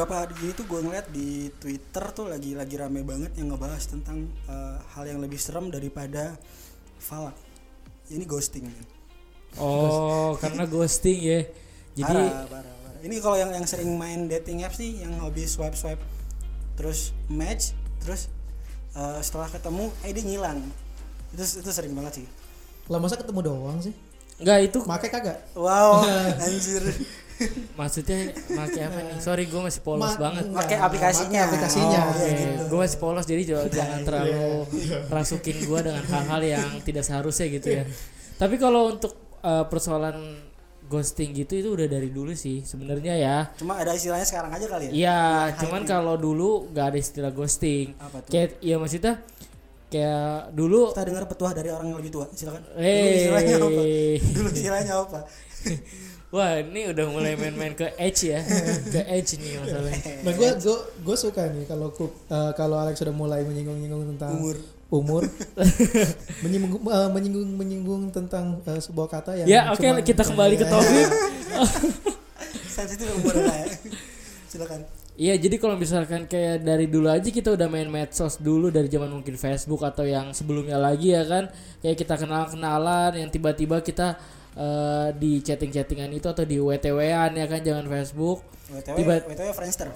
beberapa 0.00 0.24
hari 0.24 0.32
ini 0.40 0.56
tuh 0.56 0.64
gue 0.64 0.80
ngeliat 0.80 1.06
di 1.12 1.52
Twitter 1.60 2.04
tuh 2.16 2.24
lagi 2.32 2.56
lagi 2.56 2.72
rame 2.80 3.04
banget 3.04 3.36
yang 3.36 3.52
ngebahas 3.52 3.84
tentang 3.84 4.32
eh, 4.48 4.80
hal 4.96 5.04
yang 5.04 5.20
lebih 5.20 5.36
serem 5.36 5.68
daripada 5.68 6.40
falak. 6.96 7.36
Ini 8.08 8.24
ghosting. 8.24 8.64
Oh, 9.60 10.40
karena 10.40 10.64
ghosting 10.64 11.20
ya. 11.20 11.44
Jadi 12.00 12.16
parah, 12.16 12.48
parah, 12.48 12.74
parah. 12.80 13.00
Ini 13.04 13.12
kalau 13.20 13.36
yang 13.36 13.52
yang 13.52 13.68
sering 13.68 13.92
main 14.00 14.24
dating 14.24 14.64
apps 14.64 14.80
nih, 14.80 15.04
yang 15.04 15.20
hobi 15.20 15.44
swipe 15.44 15.76
swipe, 15.76 16.00
terus 16.80 17.12
match, 17.28 17.76
terus 18.00 18.32
eh, 18.96 19.20
setelah 19.20 19.52
ketemu, 19.52 19.92
eh 20.00 20.16
dia 20.16 20.24
ngilang. 20.24 20.64
Itu 21.36 21.44
itu 21.60 21.70
sering 21.76 21.92
banget 21.92 22.24
sih. 22.24 22.26
Lah 22.88 22.96
masa 22.96 23.20
ketemu 23.20 23.44
doang 23.44 23.84
sih? 23.84 23.92
enggak 24.40 24.64
itu 24.64 24.80
Make 24.88 25.12
kagak? 25.12 25.44
Wow, 25.52 26.00
anjir. 26.48 26.88
Maksudnya 27.74 28.18
pakai 28.32 28.82
apa 28.84 28.98
nih? 29.02 29.16
Sorry 29.18 29.44
gue 29.44 29.60
masih 29.60 29.80
polos 29.80 30.12
Ma- 30.12 30.20
banget. 30.20 30.44
Pakai 30.50 30.76
aplikasinya. 30.76 31.40
aplikasinya. 31.46 32.00
Oh, 32.02 32.12
Oke, 32.12 32.22
Iya, 32.22 32.34
gitu. 32.36 32.62
gue 32.66 32.78
masih 32.78 32.98
polos 32.98 33.24
jadi 33.24 33.42
jangan 33.76 34.00
terlalu 34.02 34.40
rasukin 35.08 35.56
gue 35.58 35.80
dengan 35.82 36.04
hal-hal 36.04 36.40
yang 36.42 36.68
tidak 36.80 37.02
seharusnya 37.02 37.46
gitu 37.48 37.68
ya. 37.72 37.84
Tapi 38.36 38.56
kalau 38.56 38.92
untuk 38.92 39.12
uh, 39.40 39.64
persoalan 39.64 40.16
ghosting 40.84 41.30
gitu 41.32 41.54
itu 41.54 41.68
udah 41.70 41.86
dari 41.86 42.10
dulu 42.10 42.34
sih 42.34 42.60
sebenarnya 42.60 43.14
ya. 43.14 43.36
Cuma 43.54 43.78
ada 43.78 43.94
istilahnya 43.94 44.26
sekarang 44.26 44.50
aja 44.50 44.66
kali 44.66 44.84
ya. 44.86 44.92
Iya, 44.92 45.22
Yang 45.46 45.58
cuman 45.60 45.82
kalau 45.84 46.14
dulu 46.16 46.66
nggak 46.68 46.86
ada 46.88 46.98
istilah 46.98 47.30
ghosting. 47.30 47.94
Apa 47.94 48.20
tuh? 48.20 48.30
Kayak 48.30 48.58
ya 48.58 48.74
maksudnya 48.74 49.14
kayak 49.86 50.54
dulu 50.54 50.90
Kita 50.90 51.02
dengar 51.02 51.24
petuah 51.26 51.50
dari 51.50 51.70
orang 51.70 51.90
yang 51.90 51.98
lebih 51.98 52.10
tua. 52.10 52.26
Silakan. 52.30 52.62
Dulu 52.74 52.82
istilahnya 53.12 53.54
apa? 53.56 53.80
eh 53.80 54.16
Dulu 54.20 54.48
istilahnya 54.50 54.94
apa? 54.98 55.18
wah 56.34 56.62
ini 56.62 56.94
udah 56.94 57.04
mulai 57.10 57.34
main-main 57.34 57.74
ke 57.74 57.90
edge 57.98 58.30
ya. 58.30 58.40
ke 58.86 59.02
edge 59.10 59.38
nih 59.42 59.58
masalahnya. 59.58 60.12
Nah, 60.22 60.32
gue 60.34 60.50
gue 60.78 61.16
suka 61.18 61.50
nih 61.50 61.66
kalau 61.66 61.90
eh, 61.98 62.52
kalau 62.54 62.76
Alex 62.78 63.02
sudah 63.02 63.14
mulai 63.14 63.42
menyinggung-nyinggung 63.42 64.14
tentang 64.16 64.38
Umur. 64.38 64.56
umur 64.90 65.22
menyinggung 66.42 66.82
eh, 66.82 67.08
menyinggung 67.14 67.50
menyinggung 67.54 68.02
tentang 68.10 68.58
eh, 68.66 68.80
sebuah 68.82 69.06
kata 69.10 69.38
yang 69.38 69.46
Ya, 69.46 69.60
oke 69.70 69.82
cuma- 69.82 70.02
kita 70.02 70.22
kembali 70.26 70.54
ke 70.58 70.66
topik. 70.66 71.06
Sensitif 72.78 73.06
umur 73.18 73.34
lah 73.34 73.56
ya. 73.66 73.68
Silakan. 74.50 74.80
Iya, 75.20 75.36
jadi 75.36 75.60
kalau 75.60 75.76
misalkan 75.76 76.24
kayak 76.24 76.64
dari 76.64 76.88
dulu 76.88 77.12
aja 77.12 77.28
kita 77.28 77.52
udah 77.52 77.68
main 77.68 77.84
medsos 77.92 78.40
dulu 78.40 78.72
dari 78.72 78.88
zaman 78.88 79.12
mungkin 79.20 79.36
Facebook 79.36 79.84
atau 79.84 80.08
yang 80.08 80.32
sebelumnya 80.32 80.80
lagi 80.80 81.12
ya 81.12 81.28
kan. 81.28 81.52
Kayak 81.84 81.96
kita 82.00 82.14
kenal-kenalan 82.16 83.20
yang 83.20 83.28
tiba-tiba 83.28 83.84
kita 83.84 84.16
eh, 84.52 85.08
di 85.14 85.38
chatting-chattingan 85.38 86.10
itu 86.10 86.26
atau 86.26 86.42
di 86.42 86.56
WTW-an 86.56 87.30
ya 87.32 87.46
kan 87.46 87.60
jangan 87.60 87.86
Facebook. 87.86 88.42
WTW, 88.68 88.96
Tiba- 88.96 89.24
WTW 89.24 89.50
Friendster. 89.50 89.88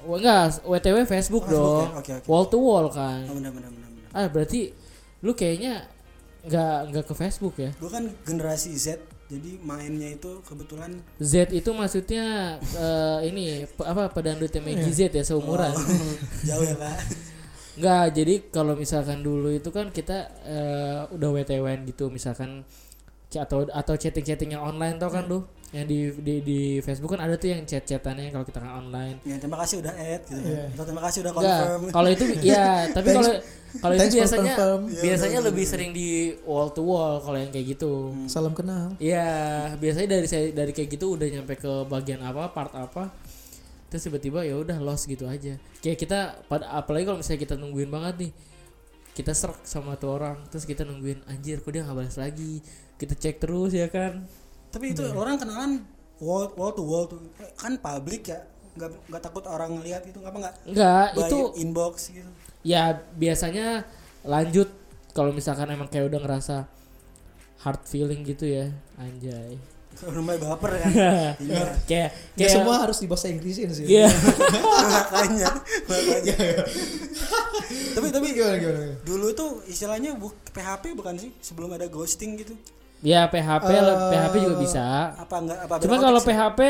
Wah, 0.00 0.16
enggak, 0.16 0.62
WTW 0.62 0.96
Facebook 1.02 1.44
Oh, 1.44 1.48
Facebook 1.48 1.48
dong. 1.48 1.82
ya? 1.84 1.98
Oke, 1.98 2.12
oke. 2.16 2.26
Wall 2.26 2.44
to 2.46 2.58
wall 2.58 2.86
kan. 2.88 3.26
Oh, 3.26 3.34
benar 3.34 3.50
benar 3.50 3.68
benar. 3.68 3.88
benar. 3.90 4.10
Ah, 4.14 4.26
berarti 4.26 4.70
lu 5.20 5.32
kayaknya 5.32 5.84
nggak 6.40 6.76
nggak 6.88 7.04
ke 7.04 7.14
Facebook 7.14 7.54
ya? 7.56 7.70
Gue 7.76 7.90
kan 7.90 8.06
generasi 8.22 8.70
Z, 8.72 8.94
jadi 9.26 9.58
mainnya 9.58 10.08
itu 10.08 10.38
kebetulan 10.40 11.02
Z 11.18 11.50
itu 11.50 11.70
maksudnya 11.72 12.56
eh, 12.62 13.18
ini 13.26 13.44
apa 13.80 14.06
pedandutnya 14.08 14.62
Maggie 14.62 14.94
Z 14.94 15.10
ya 15.10 15.24
seumuran. 15.26 15.74
Oh, 15.74 15.82
jauh 16.48 16.62
ya 16.62 16.76
kak. 16.76 16.98
Enggak, 17.78 18.06
jadi 18.12 18.34
kalau 18.48 18.74
misalkan 18.74 19.20
dulu 19.20 19.50
itu 19.50 19.70
kan 19.70 19.90
kita 19.90 20.18
eh, 20.42 21.00
udah 21.10 21.28
WTWN 21.32 21.86
gitu 21.86 22.06
misalkan 22.08 22.62
atau 23.28 23.68
atau 23.68 23.94
chatting-chatting 24.00 24.56
yang 24.56 24.64
online 24.64 24.96
tau 24.96 25.12
kan 25.12 25.28
lu 25.28 25.44
yang 25.68 25.84
di, 25.84 26.08
di 26.24 26.34
di 26.40 26.60
Facebook 26.80 27.12
kan 27.12 27.28
ada 27.28 27.36
tuh 27.36 27.52
yang 27.52 27.60
chat-chatannya 27.68 28.32
kalau 28.32 28.40
kita 28.40 28.56
nggak 28.56 28.76
online. 28.80 29.16
Ya, 29.20 29.36
terima 29.36 29.60
kasih 29.60 29.84
udah 29.84 29.92
add 29.92 30.22
gitu. 30.24 30.48
Atau 30.48 30.84
terima 30.88 31.02
kasih 31.04 31.18
udah 31.28 31.32
confirm. 31.36 31.80
kalau 31.92 32.08
itu 32.08 32.24
ya, 32.56 32.88
tapi 32.88 33.08
kalau 33.12 33.32
kalau 33.84 33.94
itu 34.00 34.16
biasanya. 34.16 34.52
Iya, 34.56 34.68
biasanya 35.04 35.38
lebih 35.44 35.64
sering 35.68 35.90
di 35.92 36.32
wall 36.48 36.72
to 36.72 36.80
wall 36.80 37.20
kalau 37.20 37.36
yang 37.36 37.52
kayak 37.52 37.76
gitu. 37.76 38.16
salam 38.32 38.56
kenal 38.56 38.96
Iya, 38.96 39.28
biasanya 39.76 40.08
dari 40.16 40.24
saya 40.24 40.48
dari 40.56 40.72
kayak 40.72 40.88
gitu 40.88 41.20
udah 41.20 41.28
nyampe 41.28 41.60
ke 41.60 41.72
bagian 41.84 42.24
apa, 42.24 42.48
part 42.48 42.72
apa. 42.72 43.12
Terus 43.92 44.08
tiba-tiba 44.08 44.48
ya 44.48 44.56
udah 44.56 44.80
lost 44.80 45.04
gitu 45.04 45.28
aja. 45.28 45.60
Kayak 45.84 45.98
kita 46.00 46.18
pada 46.48 46.64
apalagi 46.80 47.04
kalau 47.04 47.20
misalnya 47.20 47.44
kita 47.44 47.54
nungguin 47.60 47.92
banget 47.92 48.14
nih. 48.24 48.32
Kita 49.12 49.34
serak 49.36 49.60
sama 49.68 49.98
tuh 50.00 50.14
orang, 50.16 50.38
terus 50.48 50.64
kita 50.64 50.86
nungguin 50.86 51.26
anjir 51.28 51.60
kok 51.60 51.74
dia 51.74 51.84
nggak 51.84 51.96
balas 51.96 52.16
lagi. 52.16 52.64
Kita 52.98 53.14
cek 53.14 53.38
terus 53.38 53.72
ya 53.72 53.86
kan. 53.86 54.26
Tapi 54.68 54.92
itu 54.92 55.06
orang 55.08 55.38
kenalan 55.38 55.86
wall 56.18 56.50
wall 56.52 56.74
to 56.74 56.82
wall 56.82 57.06
tuh 57.06 57.22
kan 57.54 57.78
publik 57.78 58.26
ya. 58.26 58.42
Nggak 58.74 58.90
nggak 59.06 59.22
takut 59.22 59.44
orang 59.46 59.78
ngelihat 59.78 60.02
gitu 60.04 60.18
apa 60.20 60.36
nggak? 60.36 60.54
Enggak, 60.66 61.06
By 61.14 61.20
itu 61.24 61.38
inbox 61.58 61.94
gitu. 62.10 62.30
ya 62.62 62.90
biasanya 63.14 63.86
lanjut 64.22 64.66
kalau 65.10 65.30
misalkan 65.30 65.66
emang 65.68 65.86
kayak 65.86 66.10
udah 66.10 66.20
ngerasa 66.20 66.56
hard 67.58 67.82
feeling 67.84 68.22
gitu 68.22 68.46
ya, 68.46 68.70
anjay. 68.94 69.58
Mulai 69.98 70.38
baper 70.38 70.78
kan. 70.78 70.90
Iya. 71.42 71.62
kayak 71.86 72.08
ya 72.34 72.38
kayak 72.38 72.50
semua 72.54 72.74
harus 72.78 72.98
di 72.98 73.06
bahasa 73.06 73.26
Inggrisin 73.26 73.70
sih 73.72 73.82
Iya. 73.82 74.06
makanya 74.94 75.50
makanya 75.86 76.36
tapi 77.92 78.06
tapi 78.08 78.26
gimana 78.30 78.54
gimana 78.56 78.78
gimana? 78.78 78.94
dulu 79.02 79.26
tuh 79.34 79.50
istilahnya 79.66 80.14
bu 80.14 80.30
PHP 80.54 80.94
bukan 80.94 81.18
sih 81.18 81.30
sebelum 81.42 81.74
ada 81.74 81.90
ghosting 81.90 82.38
gitu 82.38 82.54
Ya 82.98 83.30
PHP 83.30 83.68
Eh, 83.70 83.82
PHP 84.10 84.34
juga 84.42 84.56
bisa. 84.58 84.86
apa 85.14 85.36
enggak 85.38 85.58
apa 85.64 85.74
Cuma 85.78 85.96
kalau? 85.96 86.18
PHP 86.18 86.60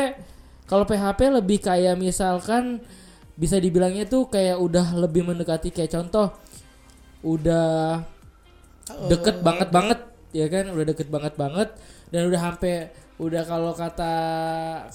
kalau 0.69 0.85
PHP 0.85 1.19
lebih 1.33 1.57
kayak 1.57 1.97
misalkan 1.97 2.77
bisa 3.33 3.57
dibilangnya 3.57 4.05
tuh 4.05 4.29
kayak 4.29 4.59
udah 4.59 4.93
lebih 4.93 5.25
mendekati 5.25 5.71
kayak 5.71 5.89
contoh 5.89 6.29
udah 7.21 8.03
deket 9.07 9.41
banget 9.41 9.69
banget 9.71 9.99
ya 10.29 10.45
kan 10.45 10.69
udah 10.69 10.85
deket 10.85 11.07
banget 11.09 11.33
banget 11.33 11.69
dan 12.13 12.29
udah 12.29 12.39
sampai 12.39 12.93
udah 13.19 13.43
kalau 13.43 13.75
kata 13.75 14.13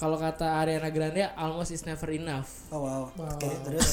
kalau 0.01 0.17
kata 0.17 0.49
Ariana 0.57 0.89
Grande 0.89 1.29
almost 1.37 1.69
is 1.71 1.85
never 1.85 2.09
enough. 2.09 2.49
Oh 2.73 2.81
wow, 2.81 3.13
Wow. 3.13 3.37
oke 3.37 3.49
terus? 3.69 3.89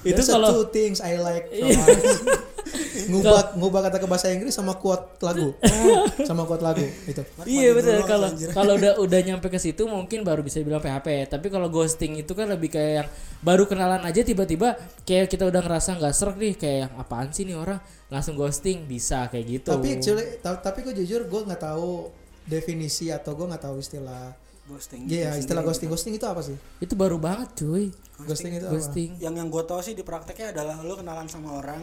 Itu 0.00 0.22
kalau 0.24 0.48
two 0.56 0.72
things 0.72 1.04
I 1.04 1.20
like 1.20 1.52
from 1.52 1.68
Iya. 1.68 1.84
ngubah 3.08 3.56
ngubah 3.56 3.80
kata 3.88 3.96
ke 4.00 4.06
bahasa 4.08 4.28
Inggris 4.32 4.52
sama 4.52 4.76
quote 4.76 5.20
lagu. 5.20 5.52
Sama 6.28 6.44
quote 6.44 6.64
lagu 6.64 6.80
itu. 6.82 7.22
Iya 7.44 7.72
betul. 7.72 8.00
kalau 8.04 8.28
kalau 8.50 8.72
udah 8.76 8.92
udah 9.00 9.20
nyampe 9.22 9.48
ke 9.48 9.56
situ 9.56 9.84
mungkin 9.84 10.24
baru 10.24 10.40
bisa 10.40 10.60
bilang 10.64 10.80
PHP. 10.80 11.28
Tapi 11.28 11.46
kalau 11.48 11.68
ghosting 11.68 12.16
itu 12.16 12.32
kan 12.32 12.48
lebih 12.48 12.72
kayak 12.72 12.92
yang 13.04 13.08
baru 13.40 13.64
kenalan 13.68 14.02
aja 14.04 14.24
tiba-tiba 14.24 14.76
kayak 15.04 15.28
kita 15.28 15.44
udah 15.46 15.60
ngerasa 15.62 15.96
nggak 15.96 16.14
serak 16.16 16.36
nih 16.36 16.54
kayak 16.56 16.78
yang 16.88 16.92
apaan 16.96 17.28
sih 17.28 17.44
nih 17.44 17.56
orang? 17.56 17.80
Langsung 18.08 18.40
ghosting 18.40 18.88
bisa 18.88 19.28
kayak 19.28 19.44
gitu. 19.46 19.68
tapi 19.68 20.00
actually 20.00 20.24
tapi 20.40 20.78
gue 20.80 20.94
jujur 20.96 21.28
gue 21.28 21.40
nggak 21.44 21.60
tahu 21.60 22.08
definisi 22.48 23.08
atau 23.08 23.32
gue 23.32 23.46
nggak 23.46 23.62
tahu 23.62 23.76
istilah 23.76 24.32
ghosting 24.66 25.04
Iya 25.04 25.32
itu 25.32 25.44
istilah 25.44 25.60
sendiri. 25.60 25.68
ghosting 25.68 25.88
ghosting 25.88 26.14
itu 26.14 26.24
apa 26.24 26.40
sih 26.42 26.56
itu 26.78 26.94
baru 26.94 27.16
banget 27.16 27.48
cuy. 27.54 27.88
ghosting 28.20 28.52
itu 28.52 28.64
apa 28.64 28.74
Ghosting. 28.74 29.10
yang 29.18 29.34
yang 29.34 29.46
gue 29.46 29.62
tau 29.62 29.78
sih 29.78 29.92
di 29.92 30.02
prakteknya 30.02 30.50
adalah 30.50 30.76
lu 30.78 30.92
kenalan 30.92 31.24
sama 31.24 31.54
orang 31.54 31.80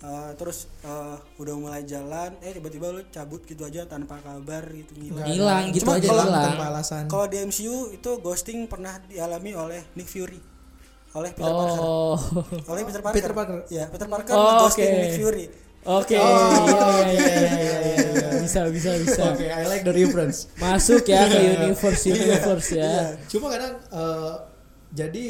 eh, 0.00 0.30
terus 0.34 0.66
eh, 0.82 1.16
udah 1.38 1.54
mulai 1.54 1.80
jalan 1.82 2.36
eh 2.40 2.52
tiba-tiba 2.52 2.90
lu 2.90 3.00
cabut 3.08 3.40
gitu 3.42 3.62
aja 3.62 3.84
tanpa 3.84 4.18
kabar 4.18 4.64
gitu 4.66 4.92
ngilang 4.94 5.24
Hilang 5.24 5.64
gitu 5.70 5.82
Cuma 5.82 5.96
aja 5.96 6.06
kalau- 6.06 6.26
hilang. 6.26 6.44
tanpa 6.50 6.64
alasan 6.70 7.02
kalau 7.06 7.26
di 7.26 7.36
MCU 7.38 7.76
itu 7.90 8.10
ghosting 8.18 8.66
pernah 8.66 9.00
dialami 9.02 9.52
oleh 9.54 9.80
Nick 9.94 10.06
Fury 10.06 10.40
oleh 11.14 11.30
Peter 11.30 11.46
Parker 11.46 11.80
Oh. 11.80 12.18
oleh 12.66 12.82
Peter 12.82 13.00
Parker 13.00 13.16
Peter 13.16 13.32
Parker. 13.32 13.58
ya 13.70 13.84
Peter 13.86 14.08
Parker 14.08 14.34
Oh, 14.34 14.66
ghosting 14.66 14.84
oke. 14.84 15.00
Nick 15.00 15.14
Fury 15.16 15.44
Oke. 15.84 16.16
Oh, 16.16 17.04
iya, 17.04 17.12
iya, 17.12 17.20
iya, 17.20 17.36
iya, 17.36 17.56
iya, 17.60 17.76
iya, 17.84 18.08
iya. 18.16 18.28
Bisa 18.44 18.60
bisa 18.72 18.90
bisa. 19.00 19.20
oke 19.32 19.44
I 19.44 19.64
like 19.68 19.84
the 19.84 19.92
reference 19.92 20.48
Masuk 20.56 21.04
ya 21.08 21.28
ke 21.28 21.38
universe 21.60 22.02
universe 22.08 22.70
ya. 22.72 22.84
Iya. 22.84 23.04
cuma 23.28 23.46
kadang 23.52 23.72
eh, 23.92 24.34
jadi 24.92 25.24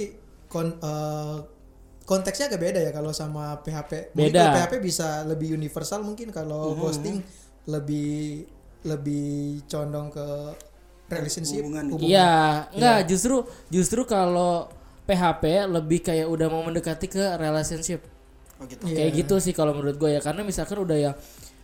kon 0.50 0.78
eh, 0.78 1.36
konteksnya 2.04 2.52
agak 2.52 2.60
beda 2.60 2.80
ya 2.84 2.90
kalau 2.92 3.10
sama 3.10 3.58
PHP 3.64 4.12
mungkin 4.12 4.30
Beda. 4.30 4.38
kalau 4.44 4.56
PHP 4.60 4.74
bisa 4.84 5.08
lebih 5.24 5.56
universal 5.56 6.04
mungkin 6.04 6.28
kalau 6.30 6.76
ghosting 6.76 7.24
lebih 7.64 8.44
lebih 8.84 9.64
condong 9.64 10.12
ke 10.12 10.26
relationship 11.08 11.64
Hubungan. 11.64 11.96
Iya, 12.00 12.68
enggak 12.72 12.98
justru 13.08 13.44
justru 13.72 14.04
kalau 14.04 14.68
PHP 15.04 15.68
lebih 15.68 16.00
kayak 16.00 16.28
udah 16.28 16.48
mau 16.48 16.64
mendekati 16.64 17.08
ke 17.08 17.24
relationship. 17.36 18.04
Oh 18.64 18.66
gitu 18.66 18.82
Iya. 18.88 18.96
Kayak 18.98 19.12
gitu 19.20 19.34
sih 19.38 19.52
kalau 19.52 19.72
menurut 19.72 19.94
gue 19.94 20.10
ya 20.10 20.20
karena 20.20 20.40
misalkan 20.40 20.80
udah 20.80 20.98
yang 20.98 21.14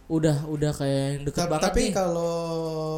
udah 0.07 0.37
udah 0.45 0.73
kayak 0.75 1.01
yang 1.09 1.23
deket 1.25 1.41
Ta- 1.41 1.49
banget 1.49 1.67
tapi 1.67 1.83
nih. 1.83 1.93
kalau 1.95 2.35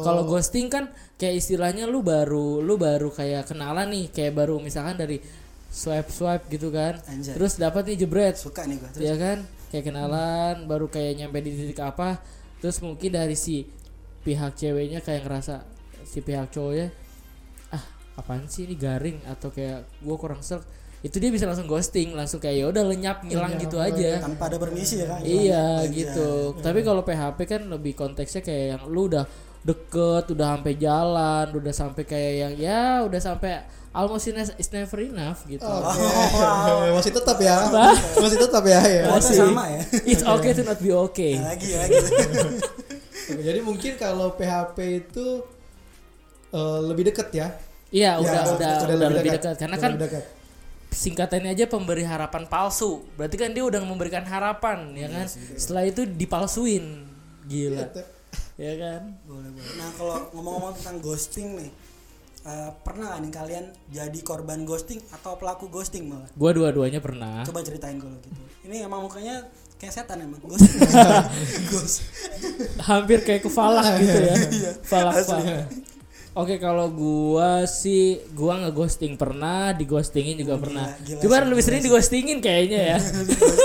Kalau 0.01 0.21
ghosting 0.25 0.67
kan 0.67 0.89
kayak 1.15 1.39
istilahnya 1.39 1.85
lu 1.85 2.01
baru 2.01 2.59
lu 2.59 2.75
baru 2.75 3.07
kayak 3.07 3.47
kenalan 3.47 3.87
nih, 3.87 4.05
kayak 4.09 4.33
baru 4.33 4.57
misalkan 4.57 4.97
dari 4.97 5.21
swipe 5.69 6.09
swipe 6.09 6.49
gitu 6.49 6.67
kan. 6.69 6.97
Anjay. 7.05 7.33
Terus 7.33 7.55
dapat 7.55 7.87
nih 7.87 7.97
jebret. 8.01 8.35
suka 8.35 8.65
nih 8.65 8.77
gue 8.77 8.89
terus 8.91 9.03
Ya 9.03 9.15
kan? 9.15 9.37
Kayak 9.69 9.85
kenalan, 9.87 10.55
baru 10.65 10.85
kayak 10.85 11.17
nyampe 11.17 11.39
di 11.39 11.49
titik 11.49 11.79
apa, 11.79 12.21
terus 12.59 12.77
mungkin 12.77 13.09
dari 13.09 13.33
si 13.33 13.65
pihak 14.21 14.53
ceweknya 14.53 15.01
kayak 15.01 15.25
ngerasa 15.25 15.65
si 16.03 16.21
pihak 16.21 16.47
cowoknya 16.47 16.93
ah 17.69 17.83
apaan 18.15 18.45
sih 18.45 18.63
ini 18.63 18.73
garing 18.73 19.17
atau 19.25 19.49
kayak 19.49 19.83
gue 19.99 20.15
kurang 20.15 20.39
serk 20.39 20.63
itu 21.03 21.19
dia 21.19 21.29
bisa 21.29 21.43
langsung 21.43 21.67
ghosting 21.67 22.15
langsung 22.15 22.39
kayak 22.39 22.63
ya 22.63 22.65
udah 22.71 22.83
lenyap 22.87 23.27
ngilang 23.27 23.59
Lenyap, 23.59 23.63
gitu 23.67 23.75
oh, 23.75 23.83
aja 23.83 24.23
tanpa 24.23 24.47
ada 24.47 24.55
permisi 24.55 25.03
ya 25.03 25.07
kan 25.11 25.19
iya 25.19 25.83
aja. 25.83 25.91
gitu 25.91 26.55
tapi 26.63 26.79
kalau 26.79 27.03
PHP 27.03 27.39
kan 27.43 27.61
lebih 27.67 27.91
konteksnya 27.91 28.39
kayak 28.39 28.65
yang 28.79 28.81
lu 28.87 29.11
udah 29.11 29.27
deket 29.63 30.31
udah 30.31 30.47
sampai 30.55 30.73
jalan 30.75 31.45
udah 31.51 31.73
sampai 31.75 32.03
kayak 32.03 32.33
yang 32.35 32.53
ya 32.55 32.83
udah 33.03 33.19
sampai 33.19 33.51
almost 33.91 34.27
is- 34.27 34.55
is 34.57 34.69
never 34.71 34.99
enough 34.99 35.43
gitu 35.45 35.63
Oke. 35.63 36.01
wow. 36.33 36.97
Masih 36.97 37.11
tetap 37.13 37.37
ya. 37.37 37.55
Masih 38.17 38.39
tetap 38.41 38.63
ya 38.65 38.81
ya. 38.81 39.03
Masih. 39.07 39.37
sama 39.37 39.69
ya 39.69 39.81
it's 40.11 40.25
okay 40.25 40.51
to 40.51 40.63
not 40.63 40.79
be 40.79 40.89
okay 40.89 41.35
Nah, 41.37 41.51
lagi 41.53 41.67
lagi 41.75 41.95
Oke, 41.99 43.39
Jadi 43.47 43.59
mungkin 43.59 43.95
kalau 43.95 44.35
PHP 44.35 44.77
itu 45.03 45.27
eh, 46.51 46.79
lebih 46.83 47.11
dekat 47.11 47.27
ya. 47.31 47.47
iya 47.87 48.17
Ya, 48.17 48.21
udah 48.23 48.41
udah 48.55 48.73
udah, 48.87 49.09
lebih 49.13 49.31
dekat 49.31 49.55
karena 49.55 49.75
Udah 49.75 49.83
kan 49.83 49.91
lebih 49.95 50.03
dekat. 50.11 50.23
Singkatannya 50.93 51.57
aja 51.57 51.65
pemberi 51.65 52.05
harapan 52.05 52.45
palsu. 52.45 53.01
Berarti 53.17 53.35
kan 53.35 53.51
dia 53.51 53.65
udah 53.65 53.81
memberikan 53.83 54.23
harapan 54.23 54.93
ya 54.93 55.09
kan? 55.09 55.25
setelah 55.57 55.83
itu 55.89 56.05
dipalsuin. 56.05 57.03
Gila. 57.49 57.89
Ya 58.55 58.73
kan? 58.77 59.17
Boleh 59.25 59.49
boleh. 59.49 59.71
Nah 59.81 59.89
kalau 59.97 60.17
ngomong-ngomong 60.37 60.73
tentang 60.77 61.01
ghosting 61.01 61.57
nih 61.57 61.69
eh, 62.45 62.69
pernah 62.85 63.17
gak 63.17 63.21
nih 63.25 63.31
kalian 63.33 63.65
jadi 63.89 64.19
korban 64.21 64.61
ghosting 64.63 65.01
atau 65.09 65.35
pelaku 65.35 65.67
ghosting 65.73 66.05
malah 66.05 66.29
gua 66.37 66.53
dua-duanya 66.53 67.01
pernah. 67.01 67.41
Coba 67.43 67.65
ceritain 67.65 67.97
kalau 67.97 68.13
gitu. 68.21 68.29
Ini 68.63 68.87
emang 68.87 69.03
mukanya 69.03 69.43
kayak 69.83 69.99
setan 69.99 70.23
emang 70.23 70.39
ghost 70.39 70.63
ghost. 71.75 72.07
Hampir 72.79 73.19
kayak 73.27 73.43
kepala 73.43 73.83
gitu 73.99 74.19
ya. 74.23 74.35
Falak 74.79 75.19
asli. 75.19 75.43
Oke 76.33 76.57
kalau 76.57 76.89
gua 76.89 77.69
sih 77.69 78.17
gua 78.33 78.57
ngeghosting 78.57 79.13
pernah, 79.15 79.69
dighostingin 79.69 80.33
juga 80.41 80.57
Oh, 80.57 80.61
pernah. 80.61 80.89
gila, 80.97 81.05
gila 81.05 81.21
Cuman 81.21 81.41
lebih 81.45 81.53
gila 81.53 81.67
sering 81.69 81.81
sih. 81.81 81.85
dighostingin 81.87 82.37
kayaknya 82.41 82.79
ya. 82.81 82.97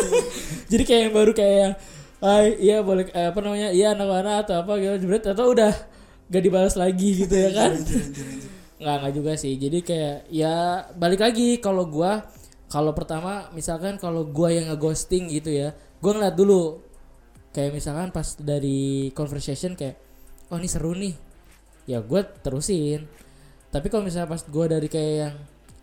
Jadi 0.71 0.83
kayak 0.85 1.01
yang 1.09 1.15
baru 1.17 1.33
kayak 1.33 1.57
yang 1.57 1.75
Hai, 2.19 2.59
iya 2.59 2.83
boleh 2.83 3.07
eh, 3.09 3.31
apa 3.31 3.39
namanya? 3.39 3.71
Iya 3.71 3.95
anak 3.95 4.09
mana 4.11 4.33
atau 4.43 4.59
apa 4.59 4.75
gitu 4.77 5.07
jebret 5.07 5.23
atau 5.23 5.55
udah 5.55 5.71
gak 6.27 6.43
dibalas 6.43 6.75
lagi 6.75 7.25
gitu 7.25 7.31
ya 7.31 7.51
kan. 7.55 7.73
Nggak 8.77 8.95
nggak 9.01 9.13
juga 9.15 9.33
sih. 9.39 9.55
Jadi 9.55 9.79
kayak 9.81 10.27
ya 10.29 10.55
balik 10.93 11.23
lagi 11.23 11.63
kalau 11.63 11.87
gua 11.87 12.27
kalau 12.67 12.91
pertama 12.93 13.47
misalkan 13.55 13.97
kalau 13.97 14.27
gua 14.27 14.51
yang 14.51 14.67
ngeghosting 14.69 15.31
gitu 15.31 15.49
ya, 15.49 15.73
gua 16.03 16.19
ngeliat 16.19 16.35
dulu 16.35 16.83
kayak 17.49 17.73
misalkan 17.73 18.11
pas 18.11 18.35
dari 18.37 19.09
conversation 19.15 19.73
kayak 19.73 19.97
oh 20.51 20.59
ini 20.59 20.67
seru 20.69 20.93
nih 20.93 21.15
ya 21.89 22.05
gue 22.05 22.21
terusin. 22.45 23.09
Tapi 23.73 23.89
kalau 23.89 24.05
misalnya 24.05 24.29
pas 24.29 24.45
gue 24.45 24.65
dari 24.69 24.89
kayak 24.93 25.15
yang 25.17 25.35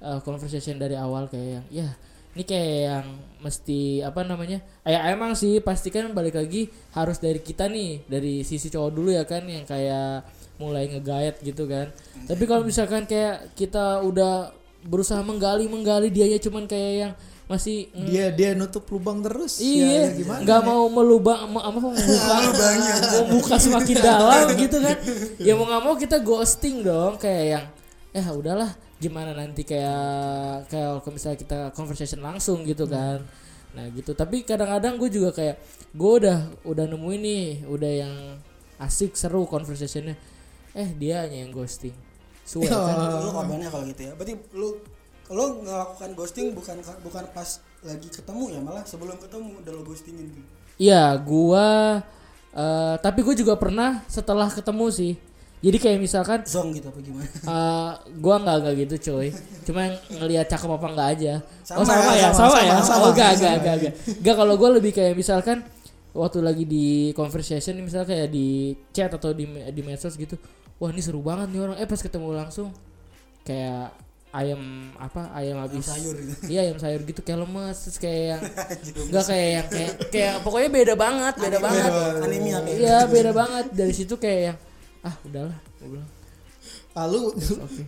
uh, 0.05 0.19
conversation 0.21 0.77
dari 0.77 0.93
awal 0.93 1.25
kayak 1.25 1.49
yang 1.59 1.65
ya 1.73 1.89
ini 2.35 2.43
kayak 2.43 2.79
yang 2.83 3.07
mesti 3.41 4.03
apa 4.03 4.21
namanya? 4.27 4.59
Ya 4.85 5.01
emang 5.09 5.33
sih 5.33 5.63
pasti 5.63 5.89
kan 5.89 6.11
balik 6.13 6.35
lagi 6.37 6.67
harus 6.93 7.17
dari 7.17 7.39
kita 7.39 7.65
nih 7.71 8.05
dari 8.05 8.43
sisi 8.43 8.67
cowok 8.69 8.91
dulu 8.91 9.09
ya 9.15 9.23
kan 9.23 9.47
yang 9.47 9.63
kayak 9.63 10.27
mulai 10.61 10.91
ngegayat 10.91 11.41
gitu 11.41 11.65
kan. 11.65 11.89
Tapi 12.27 12.43
kalau 12.43 12.67
misalkan 12.67 13.07
kayak 13.07 13.55
kita 13.55 14.03
udah 14.03 14.51
berusaha 14.85 15.23
menggali 15.25 15.65
menggali 15.65 16.13
dianya 16.13 16.37
cuman 16.37 16.69
kayak 16.69 16.93
yang 16.93 17.13
masih 17.45 17.89
nge- 17.91 18.07
Dia 18.07 18.25
dia 18.29 18.49
nutup 18.51 18.83
lubang 18.87 19.21
terus. 19.21 19.57
Iya, 19.57 19.85
Ya, 19.85 19.99
ya 20.01 20.09
gimana? 20.15 20.39
nggak 20.41 20.61
mau 20.63 20.83
melubang, 20.87 21.39
mau 21.53 21.61
apa 21.61 21.77
mau 21.77 21.91
membuka, 21.91 22.35
mau 23.11 23.23
buka 23.31 23.55
semakin 23.55 23.95
dalam 23.99 24.45
gitu 24.55 24.77
kan? 24.79 24.97
Ya 25.37 25.53
mau 25.53 25.65
nggak 25.65 25.83
mau 25.83 25.93
kita 25.93 26.17
ghosting 26.19 26.81
dong, 26.81 27.15
kayak 27.15 27.43
yang, 27.45 27.65
ya 28.11 28.25
udahlah, 28.29 28.71
gimana 28.97 29.31
nanti 29.31 29.61
kayak 29.61 30.01
kayak 30.65 30.89
kalau 30.97 31.13
misalnya 31.13 31.37
kita 31.37 31.59
conversation 31.71 32.19
langsung 32.19 32.63
gitu 32.63 32.85
kan? 32.85 33.21
Nah 33.71 33.85
gitu. 33.89 34.11
Tapi 34.11 34.41
kadang-kadang 34.41 34.97
gue 34.97 35.09
juga 35.09 35.29
kayak, 35.31 35.61
gue 35.91 36.11
udah 36.19 36.37
udah 36.63 36.85
nemuin 36.87 37.21
nih, 37.21 37.45
udah 37.67 37.91
yang 37.93 38.15
asik 38.77 39.13
seru 39.13 39.45
conversationnya, 39.45 40.17
eh 40.71 40.89
dia 40.93 41.21
hanya 41.21 41.43
yang 41.43 41.51
ghosting. 41.51 41.93
Suwe 42.41 42.65
kan? 42.65 43.21
lu 43.21 43.29
korbannya 43.31 43.65
kalau 43.67 43.85
gitu 43.85 44.01
ya 44.01 44.13
berarti 44.13 44.33
lu 44.51 44.77
lu 45.33 45.65
ngelakukan 45.65 46.09
ghosting 46.13 46.53
bukan 46.53 46.77
bukan 47.01 47.25
pas 47.33 47.61
lagi 47.81 48.09
ketemu 48.09 48.43
ya 48.53 48.59
malah 48.61 48.83
sebelum 48.85 49.17
ketemu 49.17 49.57
udah 49.61 49.71
lo 49.73 49.81
ghostingin 49.81 50.29
gitu 50.29 50.45
Iya, 50.75 51.15
gua 51.23 52.03
eh, 52.51 52.95
tapi 52.99 53.23
gue 53.23 53.35
juga 53.35 53.55
pernah 53.55 54.03
setelah 54.11 54.51
ketemu 54.51 54.91
sih. 54.91 55.13
Jadi 55.63 55.77
kayak 55.81 55.99
misalkan 56.03 56.39
zong 56.45 56.75
gitu 56.77 56.91
apa 56.91 56.99
gimana 56.99 57.25
eh 57.25 57.91
gua 58.19 58.35
nggak 58.43 58.55
nggak 58.59 58.75
gitu 58.85 58.95
coy. 59.09 59.31
Cuma 59.63 59.87
ngelihat 60.13 60.45
cakep 60.51 60.67
apa 60.67 60.87
enggak 60.91 61.07
aja. 61.15 61.33
oh 61.73 61.81
Sama, 61.81 61.83
sama 61.87 62.11
ya, 62.13 62.29
sama, 62.29 62.35
sama, 62.35 62.49
sama, 62.51 62.59
ya. 62.59 62.75
sama. 62.83 63.01
oh 63.01 63.09
enggak, 63.15 63.29
enggak, 63.39 63.53
enggak, 63.55 63.75
enggak. 63.79 63.93
Enggak 64.19 64.35
kalau 64.35 64.53
gua 64.59 64.69
lebih 64.77 64.91
kayak 64.91 65.15
misalkan 65.15 65.63
waktu 66.11 66.39
lagi 66.43 66.63
di 66.67 67.15
conversation 67.15 67.79
misalnya 67.79 68.07
kayak 68.11 68.29
di 68.35 68.75
chat 68.91 69.09
atau 69.09 69.31
di 69.31 69.47
di 69.47 69.81
medsos 69.81 70.19
gitu. 70.19 70.35
Wah, 70.75 70.91
ini 70.91 70.99
seru 70.99 71.23
banget 71.23 71.55
nih 71.55 71.59
orang. 71.63 71.77
Eh 71.79 71.87
pas 71.87 72.03
ketemu 72.03 72.35
langsung 72.35 72.69
kayak 73.47 73.95
ayam 74.35 74.91
apa 74.99 75.31
ayam 75.31 75.63
habis 75.63 75.87
sayur 75.87 76.11
gitu 76.19 76.51
iya 76.51 76.67
ayam 76.67 76.75
sayur 76.75 77.01
gitu 77.07 77.23
kayak 77.23 77.47
lemes 77.47 77.77
terus 77.87 77.97
kayak 78.03 78.23
yang 78.35 78.41
enggak 79.07 79.25
kayak 79.31 79.49
yang 79.49 79.67
kayak 79.71 79.93
kayak 80.11 80.35
pokoknya 80.43 80.69
beda 80.75 80.93
banget 80.99 81.33
beda 81.39 81.57
banget 81.63 81.91
anemia 82.19 82.57
Iya 82.67 82.97
beda 83.07 83.31
banget 83.31 83.65
dari 83.71 83.93
situ 83.95 84.19
kayak 84.19 84.41
yang 84.51 84.57
ah 85.07 85.15
udahlah 85.23 85.57
gua 85.79 85.87
bilang. 85.87 86.09
Ah, 86.95 87.11
lu, 87.11 87.35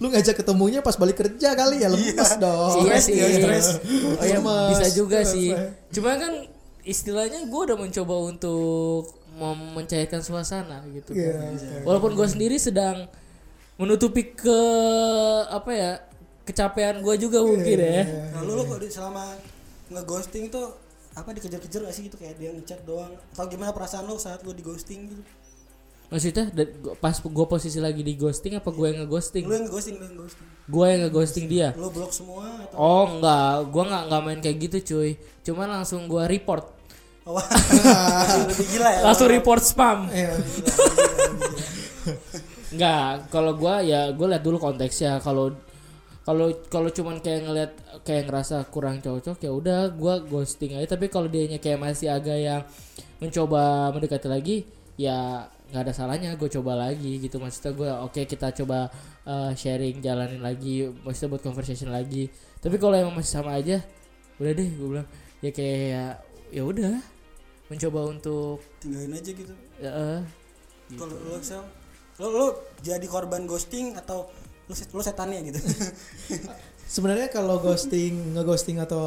lu 0.04 0.08
ngajak 0.12 0.36
ketemunya 0.44 0.84
pas 0.84 1.00
balik 1.00 1.16
kerja 1.24 1.56
kali 1.56 1.80
ya 1.80 1.88
lemes 1.88 2.32
dong. 2.44 2.84
iya 2.84 3.00
sih. 3.00 3.16
stres. 3.16 3.80
Oh 4.20 4.26
iya 4.28 4.44
bisa 4.44 4.88
juga 4.92 5.24
sih. 5.24 5.56
Cuma 5.96 6.20
kan 6.20 6.44
istilahnya 6.84 7.48
gue 7.48 7.62
udah 7.72 7.80
mencoba 7.80 8.16
untuk 8.28 9.16
mencairkan 9.80 10.20
suasana 10.20 10.84
gitu. 10.92 11.16
Iya, 11.16 11.40
kan. 11.40 11.56
oke. 11.56 11.88
Walaupun 11.88 12.12
gue 12.20 12.28
sendiri 12.28 12.60
sedang 12.60 13.08
menutupi 13.80 14.36
ke 14.36 14.60
apa 15.56 15.72
ya 15.72 15.92
kecapean 16.48 16.96
gue 17.00 17.16
juga 17.20 17.44
mungkin 17.44 17.78
ya. 17.78 18.08
nah, 18.32 18.42
lu, 18.42 18.56
lu 18.58 18.76
di- 18.78 18.88
selama 18.88 19.36
ngeghosting 19.88 20.48
itu 20.48 20.62
apa 21.12 21.30
dikejar-kejar 21.32 21.82
gak 21.82 21.92
sih 21.92 22.04
gitu 22.06 22.16
kayak 22.16 22.38
dia 22.38 22.50
ngechat 22.50 22.82
doang 22.82 23.12
atau 23.30 23.46
gimana 23.46 23.70
perasaan 23.70 24.06
lu 24.06 24.16
saat 24.16 24.40
lu 24.42 24.52
di 24.52 24.62
ghosting 24.62 25.10
gitu 25.10 25.24
Maksudnya 26.08 26.48
pas 27.04 27.12
gue 27.14 27.46
posisi 27.46 27.84
lagi 27.84 28.00
di 28.00 28.16
ghosting 28.16 28.56
apa 28.56 28.72
gue 28.72 28.88
yang 28.88 29.04
ngeghosting? 29.04 29.44
lu 29.44 29.52
yang 29.54 29.68
ngeghosting 29.68 29.96
lu 29.98 30.06
yang 30.06 30.16
ghosting 30.16 30.48
Gue 30.66 30.86
yang 30.88 31.02
ngeghosting 31.04 31.46
dia. 31.48 31.70
lu 31.74 31.88
blok 31.90 32.12
semua 32.12 32.48
atau 32.62 32.76
Oh 32.80 33.04
enggak, 33.10 33.52
gua 33.68 33.84
nggak 33.86 34.04
nggak 34.06 34.22
main 34.22 34.40
kayak 34.40 34.58
gitu 34.62 34.78
cuy. 34.86 35.12
Cuma 35.42 35.64
langsung 35.64 36.04
gua 36.06 36.24
report, 36.26 36.64
oh, 37.24 37.40
lebih, 38.48 38.68
gila 38.70 38.88
ya 38.90 39.00
langsung 39.02 39.28
report 39.28 39.60
spam. 39.62 40.08
Iya. 40.08 40.32
Enggak, 42.70 43.28
kalau 43.28 43.56
gua 43.56 43.80
ya 43.80 44.12
gua 44.12 44.28
lihat 44.30 44.44
dulu 44.44 44.60
konteksnya. 44.60 45.20
Kalau 45.20 45.56
kalau 46.28 46.52
kalau 46.68 46.92
cuman 46.92 47.24
kayak 47.24 47.48
ngeliat 47.48 47.72
kayak 48.04 48.28
ngerasa 48.28 48.68
kurang 48.68 49.00
cocok 49.00 49.40
ya 49.40 49.48
udah 49.48 49.96
gua 49.96 50.20
ghosting 50.20 50.76
aja. 50.76 51.00
Tapi 51.00 51.08
kalau 51.08 51.32
dianya 51.32 51.56
kayak 51.56 51.80
masih 51.80 52.12
agak 52.12 52.36
yang 52.36 52.62
mencoba 53.24 53.96
mendekati 53.96 54.28
lagi, 54.28 54.68
ya 55.00 55.48
nggak 55.72 55.84
ada 55.88 55.94
salahnya 55.96 56.36
gue 56.36 56.52
coba 56.52 56.76
lagi 56.76 57.24
gitu. 57.24 57.40
Maksudnya 57.40 57.72
gue 57.80 57.90
oke 58.12 58.22
kita 58.28 58.52
coba 58.52 58.92
uh, 59.24 59.56
sharing 59.56 60.04
jalanin 60.04 60.44
lagi 60.44 60.92
maksudnya 61.08 61.40
buat 61.40 61.44
conversation 61.48 61.96
lagi. 61.96 62.28
Tapi 62.60 62.76
kalau 62.76 63.00
emang 63.00 63.16
masih 63.16 63.32
sama 63.40 63.56
aja 63.56 63.80
udah 64.36 64.52
deh 64.52 64.68
gue 64.68 64.88
bilang. 65.00 65.08
Ya 65.40 65.56
kayak 65.56 65.80
ya 65.80 66.04
ya 66.52 66.64
udah 66.68 67.00
mencoba 67.72 68.00
untuk 68.12 68.60
tinggalin 68.84 69.16
aja 69.16 69.32
gitu. 69.32 69.54
Ya, 69.80 69.92
eh, 69.96 70.22
kalau 70.96 71.16
lu 71.24 71.40
sel 71.40 71.64
lu, 72.20 72.28
lu 72.36 72.48
jadi 72.84 73.08
korban 73.08 73.48
ghosting 73.48 73.96
atau 73.96 74.28
lu 74.68 74.74
set- 74.74 74.92
lu 74.92 75.00
setannya 75.00 75.40
gitu 75.46 75.60
Sebenarnya 76.88 77.28
kalau 77.28 77.60
ghosting, 77.60 78.32
ngeghosting 78.32 78.80
atau 78.80 79.04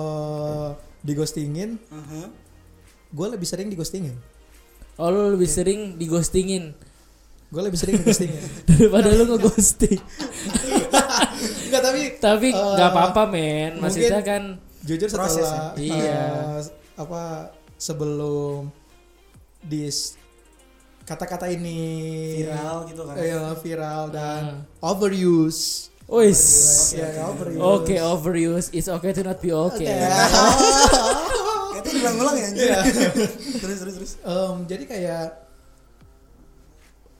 dighostingin, 1.00 1.80
Aha. 1.88 2.28
gue 3.10 3.26
lebih 3.26 3.44
sering 3.44 3.68
dighostingin. 3.68 4.12
oh 4.94 5.08
lu 5.08 5.32
lebih 5.32 5.48
sering 5.48 5.96
dighostingin 5.96 6.76
Gue 7.48 7.62
lebih 7.62 7.76
sering 7.76 7.96
dighostingin. 7.98 8.36
daripada 8.68 9.08
lu 9.10 9.24
ngeghosting 9.26 9.96
Enggak 11.66 11.82
tapi 11.82 12.00
tapi 12.16 12.48
Eh, 12.48 12.54
nggak 12.54 12.88
apa-apa 12.90 13.22
men 13.26 13.80
maksudnya 13.80 14.20
mungkin- 14.20 14.28
kan 14.28 14.42
jujur 14.80 15.08
Proses 15.08 15.40
setelah 15.40 15.72
ya? 15.72 15.80
Iya. 15.80 16.20
eh, 16.56 16.60
apa 16.96 17.22
sebelum 17.74 18.68
dis 19.62 20.19
kata-kata 21.10 21.50
ini 21.50 21.78
viral 22.38 22.86
gitu 22.86 23.02
kan 23.02 23.14
eh, 23.18 23.34
viral 23.58 24.02
dan 24.08 24.42
Ah. 24.78 24.86
overuse. 24.86 25.90
Wis. 26.06 26.42
Ya, 26.92 27.06
overuse. 27.26 27.58
Oke, 27.58 27.98
overuse. 27.98 28.70
It's 28.70 28.86
okay 28.86 29.10
to 29.10 29.22
not 29.22 29.38
be 29.38 29.50
okay. 29.50 29.86
Kayak 29.86 30.26
itu 31.78 31.88
diulang-ulang 31.92 32.36
ya. 32.36 32.48
Iya. 32.52 32.78
terus 33.58 33.78
terus 33.78 33.94
terus 33.94 34.12
Em, 34.20 34.56
jadi 34.66 34.84
kayak 34.86 35.26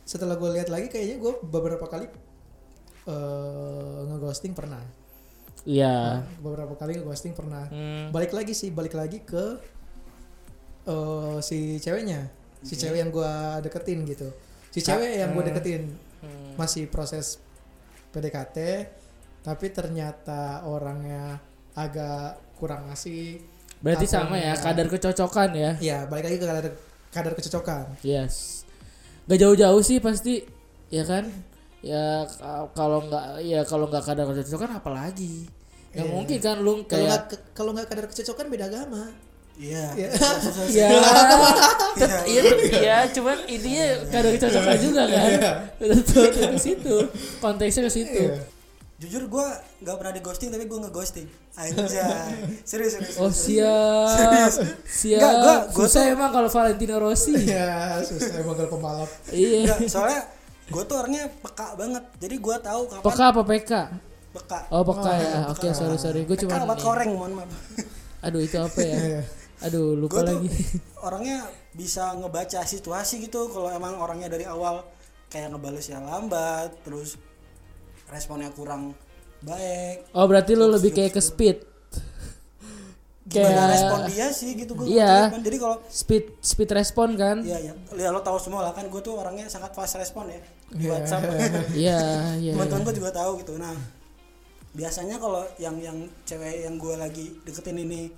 setelah 0.03 0.35
gue 0.35 0.51
lihat 0.53 0.67
lagi 0.69 0.87
kayaknya 0.87 1.19
gue 1.19 1.33
beberapa 1.45 1.87
kali 1.87 2.07
eh, 3.07 3.99
ngeghosting 4.07 4.55
pernah. 4.55 4.83
Iya. 5.63 6.27
Beberapa 6.39 6.75
kali 6.75 6.95
ngeghosting 6.95 7.35
pernah. 7.35 7.67
Hmm. 7.67 8.11
Balik 8.11 8.33
lagi 8.33 8.55
sih, 8.55 8.71
balik 8.71 8.95
lagi 8.95 9.23
ke 9.23 9.59
eh, 10.85 11.37
si 11.41 11.79
ceweknya, 11.79 12.27
si 12.61 12.75
cewek 12.75 12.99
yang 12.99 13.11
gua 13.11 13.59
deketin 13.59 14.05
gitu. 14.05 14.29
Si 14.69 14.81
cewek 14.81 15.19
yang 15.19 15.33
gua 15.33 15.43
Hmm. 15.43 15.51
deketin 15.51 15.83
Hmm. 16.21 16.53
masih 16.55 16.85
proses 16.87 17.41
PDKT, 18.09 18.57
tapi 19.41 19.71
ternyata 19.71 20.65
orangnya 20.65 21.41
agak 21.73 22.37
kurang 22.55 22.89
ngasih. 22.89 23.41
Berarti 23.81 24.05
sama 24.05 24.37
ya 24.37 24.53
kadar 24.55 24.85
kecocokan 24.87 25.51
ya. 25.55 25.73
Ya, 25.81 25.99
balik 26.05 26.29
lagi 26.29 26.37
ke 26.37 26.45
kadar 26.45 26.67
kadar 27.11 27.33
kecocokan. 27.33 27.85
Yes. 28.03 28.67
Gak 29.25 29.41
jauh-jauh 29.41 29.81
sih 29.81 29.97
pasti, 29.99 30.45
ya 30.89 31.01
kan? 31.03 31.31
Ya 31.81 32.29
ka- 32.29 32.69
kalau 32.77 33.09
nggak 33.09 33.41
ya 33.41 33.65
kalau 33.65 33.89
nggak 33.89 34.05
kadar 34.05 34.29
kecocokan 34.29 34.77
apalagi? 34.77 35.49
Gak 35.91 36.05
Iya. 36.05 36.13
mungkin 36.13 36.39
kan 36.39 36.57
lu 36.61 36.85
nggak 36.85 36.93
kayak 36.93 37.21
kalau 37.51 37.73
nggak 37.73 37.89
kadar 37.89 38.05
kecocokan 38.07 38.47
beda 38.47 38.69
agama. 38.69 39.09
Iya. 39.61 39.85
Iya. 39.95 40.09
Susah 40.17 40.65
sih. 40.65 40.73
ya 40.75 40.89
Iya. 40.89 42.13
iya 42.25 42.43
ya 42.81 42.97
cuman 43.11 43.37
intinya 43.45 43.85
kadar 44.09 44.31
kecocokan 44.33 44.79
juga 44.81 45.03
kan 45.05 45.31
betul 45.79 46.25
ke 46.29 46.57
situ 46.57 46.97
konteksnya 47.39 47.83
ke 47.83 47.93
situ 47.93 48.23
Iya. 48.27 48.41
Jujur 48.99 49.23
gue 49.27 49.47
nggak 49.81 49.97
pernah 49.97 50.13
di 50.13 50.21
ghosting 50.21 50.49
tapi 50.49 50.65
gue 50.65 50.77
nge-ghosting. 50.79 51.25
Anjay. 51.53 52.37
serius 52.63 52.93
serius. 52.95 53.17
oh 53.17 53.29
serius. 53.29 54.13
siap 54.15 54.53
siap 54.87 55.19
Enggak, 55.19 55.33
gua- 55.35 55.63
gua 55.71 55.81
susah 55.83 56.03
tuh- 56.03 56.13
emang 56.15 56.31
kalau 56.31 56.49
Valentino 56.49 56.97
Rossi 56.99 57.33
Iya, 57.35 57.71
susah 58.03 58.33
emang 58.39 58.55
kalau 58.55 58.71
pembalap. 58.71 59.09
iya 59.31 59.73
soalnya 59.85 60.21
gue 60.67 60.83
tuh 60.83 60.97
orangnya 60.97 61.27
peka 61.35 61.75
banget. 61.75 62.05
Jadi 62.19 62.35
gue 62.39 62.57
tahu 62.59 62.81
kapan 62.87 63.03
peka 63.03 63.25
apa 63.27 63.43
PK 63.43 63.71
peka. 64.31 64.59
oh 64.69 64.83
peka 64.87 65.11
ya 65.11 65.27
peka. 65.27 65.41
oke 65.51 65.69
sorry 65.71 65.97
sorry 65.97 66.21
gue 66.23 66.33
Peka 66.35 66.43
cuma 66.47 66.63
obat 66.63 66.79
koreng, 66.79 67.11
mohon 67.11 67.33
maaf. 67.35 67.51
aduh 68.21 68.39
itu 68.39 68.57
apa 68.57 68.81
ya 68.81 68.97
Iya. 68.97 69.21
Aduh 69.61 69.93
lupa 69.93 70.21
tuh 70.21 70.41
lagi 70.41 70.49
orangnya 71.07 71.45
bisa 71.71 72.13
ngebaca 72.13 72.61
situasi 72.63 73.21
gitu 73.21 73.49
kalau 73.49 73.69
emang 73.69 73.97
orangnya 73.97 74.29
dari 74.29 74.45
awal 74.45 74.83
kayak 75.29 75.51
ngebalesnya 75.51 76.01
lambat 76.01 76.75
terus 76.81 77.15
responnya 78.07 78.51
kurang 78.51 78.97
baik 79.41 80.09
oh 80.11 80.25
berarti 80.25 80.53
lu 80.53 80.67
lebih 80.67 80.91
kayak 80.91 81.13
ke 81.13 81.23
speed 81.23 81.57
gimana 83.23 83.47
Kayak- 83.47 83.71
respon 83.71 84.01
dia 84.09 84.27
sih 84.31 84.51
gitu 84.55 84.73
gue 84.75 84.87
Iya. 84.91 85.31
jadi 85.31 85.57
kalau 85.57 85.77
speed 85.87 86.25
speed 86.41 86.71
respon 86.73 87.15
kan 87.15 87.37
Iya 87.41 87.59
ya, 87.63 87.73
ya 87.95 88.09
lo 88.11 88.19
tahu 88.21 88.35
semua 88.37 88.65
lah 88.65 88.73
kan 88.73 88.83
gue 88.85 88.99
tuh 88.99 89.15
orangnya 89.15 89.47
sangat 89.47 89.71
fast 89.71 89.95
respon 89.95 90.27
ya 90.27 90.41
di 90.69 90.83
Iya. 90.83 90.91
WhatsApp. 90.93 91.23
iya 91.79 92.01
iya 92.37 92.53
Teman-teman 92.55 92.83
gue 92.83 92.95
juga 92.97 93.11
tahu 93.13 93.39
gitu. 93.39 93.55
Nah 93.55 93.75
biasanya 94.71 95.19
kalau 95.19 95.43
yang 95.59 95.79
yang 95.79 95.95
cewek 96.25 96.63
yang 96.63 96.75
gue 96.75 96.95
lagi 96.97 97.27
deketin 97.43 97.79
ini 97.79 98.11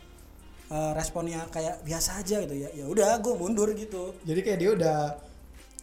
eh, 0.72 0.92
responnya 0.92 1.44
kayak 1.48 1.84
biasa 1.84 2.18
aja 2.18 2.40
gitu 2.40 2.54
ya, 2.56 2.68
ya 2.72 2.84
udah 2.84 3.20
gue 3.20 3.34
mundur 3.36 3.68
gitu. 3.72 4.16
Jadi 4.24 4.40
kayak 4.40 4.58
dia 4.58 4.70
udah 4.72 4.98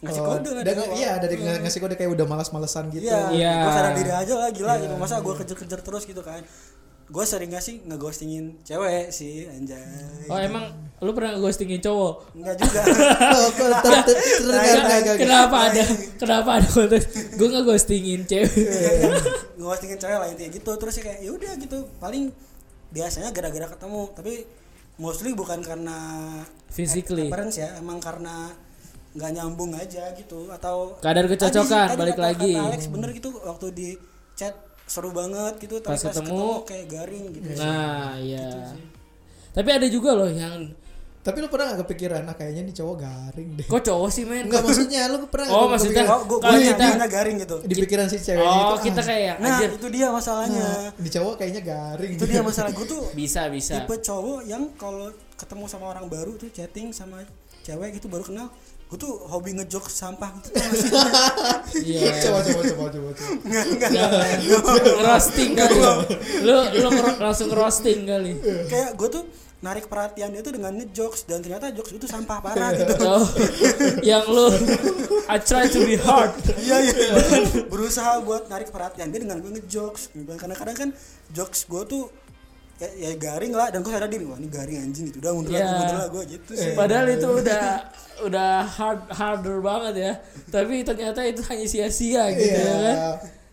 Ngasih 0.00 0.16
oh, 0.18 0.32
kode 0.32 0.48
udah 0.50 0.64
dari. 0.64 0.80
Iya, 0.96 1.12
dari 1.20 1.36
nge- 1.36 1.60
ngasih 1.60 1.78
kode 1.78 1.92
kayak 1.94 2.10
udah 2.10 2.24
malas-malesan 2.24 2.88
gitu. 2.88 3.04
Iya, 3.04 3.30
Iya. 3.30 3.52
gue 3.60 3.70
sadar 3.70 3.92
diri 3.92 4.08
aja 4.10 4.32
lah 4.34 4.48
gila 4.48 4.72
Iya. 4.72 4.82
gitu. 4.82 4.94
Masa 4.96 5.20
gue 5.20 5.34
kejar-kejar 5.36 5.80
terus 5.80 6.02
gitu 6.04 6.24
kan. 6.24 6.40
Gue 7.10 7.24
sering 7.26 7.50
gak 7.50 7.60
sih 7.60 7.82
ngeghostingin 7.82 8.62
cewek 8.62 9.10
sih 9.10 9.44
anjay. 9.44 9.82
oh 10.24 10.38
emang 10.38 10.72
lu 11.00 11.10
pernah 11.10 11.36
ghostingin 11.36 11.82
cowok 11.82 12.32
Enggak 12.32 12.54
juga. 12.56 12.80
Kenapa 15.18 15.56
ada 15.68 15.82
kenapa 16.16 16.50
ada 16.56 16.68
gue 17.34 17.46
nggak 17.46 17.64
ghostingin 17.64 18.22
cewek 18.24 18.52
ngeghostingin 19.56 19.98
cewek 19.98 20.16
lah 20.16 20.28
intinya 20.28 20.50
gitu 20.50 20.70
terus 20.76 20.94
ya 20.96 21.02
kayak 21.02 21.18
ya 21.20 21.30
udah 21.30 21.52
gitu 21.56 21.78
paling 21.98 22.24
biasanya 22.90 23.30
gara-gara 23.30 23.66
ketemu 23.68 24.02
tapi 24.12 24.32
mostly 25.00 25.32
bukan 25.32 25.58
karena 25.60 25.96
Physically. 26.68 27.26
preference 27.26 27.56
ya 27.56 27.72
emang 27.74 27.96
karena 27.98 28.52
nggak 29.10 29.30
nyambung 29.32 29.74
aja 29.74 30.12
gitu 30.12 30.46
atau 30.50 30.94
Kadar 31.00 31.26
kecocokan, 31.26 31.86
Tadi- 31.88 31.98
balik 31.98 32.14
kata- 32.14 32.26
lagi. 32.30 32.52
kata 32.54 32.68
Alex 32.68 32.82
bener 32.86 33.08
gitu 33.10 33.28
waktu 33.34 33.66
di 33.72 33.88
chat 34.34 34.54
seru 34.84 35.10
banget 35.10 35.58
gitu 35.58 35.78
tapi 35.78 35.94
Pas 35.94 36.02
ketemu, 36.04 36.62
kayak 36.62 36.86
garing 36.86 37.24
gitu 37.32 37.48
nah 37.56 38.14
iya 38.14 38.74
tapi 39.50 39.68
ada 39.68 39.86
juga 39.86 40.14
loh 40.14 40.26
yang 40.26 40.70
Tapi 41.20 41.36
lu 41.44 41.52
pernah 41.52 41.76
gak 41.76 41.84
kepikiran, 41.84 42.24
ah 42.24 42.32
kayaknya 42.32 42.64
nih 42.64 42.74
cowok 42.80 42.96
garing 42.96 43.50
deh. 43.52 43.66
kok 43.68 43.82
cowok 43.84 44.08
sih 44.08 44.24
men? 44.24 44.48
Enggak 44.48 44.64
maksudnya 44.64 45.04
lu 45.04 45.28
pernah 45.28 45.46
Oh, 45.52 45.68
nggak 45.68 45.70
maksudnya- 45.76 46.04
kepikiran, 46.08 46.16
oh, 46.16 46.20
gue 46.24 46.38
Kalau 46.40 46.58
kita- 46.96 47.10
garing 47.12 47.36
gitu. 47.44 47.56
Di 47.60 47.74
pikiran 47.76 48.06
si 48.08 48.16
cewek 48.18 48.40
oh 48.40 48.56
itu 48.56 48.76
kita 48.88 49.00
ah, 49.00 49.06
kayak 49.06 49.34
nah 49.36 49.48
anjir. 49.52 49.70
itu 49.76 49.86
dia 49.92 50.06
masalahnya. 50.08 50.64
Nah, 50.64 50.88
di 50.96 51.10
cowok 51.12 51.34
kayaknya 51.36 51.62
garing. 51.62 52.12
itu 52.16 52.24
dia 52.24 52.40
masalah. 52.40 52.70
Gue 52.72 52.86
tuh 52.88 53.02
bisa 53.12 53.52
bisa. 53.52 53.72
tipe 53.76 53.94
cowok 54.00 54.48
yang 54.48 54.72
kalau 54.74 55.12
ketemu 55.36 55.64
sama 55.68 55.92
orang 55.92 56.08
baru 56.08 56.32
tuh 56.36 56.48
chatting 56.48 56.88
sama 56.88 57.20
cewek 57.60 58.00
gitu 58.00 58.08
baru 58.08 58.24
kenal 58.24 58.48
gue 58.90 58.98
tuh 58.98 59.22
hobi 59.22 59.54
ngejok 59.54 59.86
sampah 59.86 60.34
gitu 60.34 60.50
iya. 61.86 62.10
Coba 62.18 62.42
coba 62.42 62.60
coba 62.64 62.84
coba 62.90 63.10
coba. 63.14 63.30
Nggak, 63.46 63.64
nggak, 63.70 63.90
Jangan. 63.94 64.38
ngerosting 64.98 65.50
kali. 65.54 65.78
Lu 66.42 66.56
lu 66.74 66.88
langsung 67.22 67.48
ngerosting 67.48 68.00
kali. 68.02 68.32
Kayak 68.66 68.98
gue 68.98 69.08
tuh 69.12 69.24
narik 69.60 69.86
perhatian 69.86 70.32
dia 70.32 70.40
tuh 70.40 70.56
dengan 70.56 70.72
ngejokes 70.72 71.28
dan 71.28 71.44
ternyata 71.44 71.68
jokes 71.70 71.92
itu 71.92 72.08
sampah 72.08 72.40
parah 72.40 72.72
gitu 72.80 72.94
oh, 73.12 73.28
yang 74.00 74.24
lu 74.24 74.48
I 75.28 75.36
try 75.36 75.68
to 75.68 75.84
be 75.84 76.00
hard 76.00 76.32
iya 76.56 76.80
iya 76.80 77.12
berusaha 77.68 78.24
buat 78.24 78.48
narik 78.48 78.72
perhatian 78.72 79.12
dia 79.12 79.20
dengan 79.20 79.36
gue 79.38 79.52
ngejokes 79.54 80.16
gitu. 80.16 80.24
Dan 80.24 80.40
kadang-kadang 80.40 80.76
kan 80.76 80.88
jokes 81.30 81.68
gue 81.68 81.82
tuh 81.84 82.08
ya, 82.80 82.88
ya 82.96 83.12
garing 83.14 83.52
lah 83.52 83.68
dan 83.68 83.84
gue 83.84 83.92
sadar 83.92 84.08
diri 84.08 84.24
wah 84.24 84.40
ini 84.40 84.48
garing 84.48 84.80
anjing 84.80 85.12
gitu 85.12 85.20
udah 85.20 85.32
mundur 85.36 85.52
lah 85.52 85.60
Iya. 85.60 85.68
gua 85.68 85.76
mundur 85.76 85.98
lah 86.00 86.08
gue 86.08 86.22
gitu 86.32 86.52
sih 86.56 86.72
Padahal 86.72 87.06
itu 87.12 87.28
udah 87.28 87.64
udah 88.20 88.50
hard 88.64 89.00
harder 89.12 89.58
banget 89.60 89.94
ya. 89.96 90.12
Tapi 90.48 90.74
ternyata 90.80 91.20
itu 91.24 91.40
hanya 91.44 91.66
sia-sia 91.68 92.32
gitu 92.32 92.48
Iya. 92.48 92.64
ya 92.64 92.76
kan. 92.80 92.96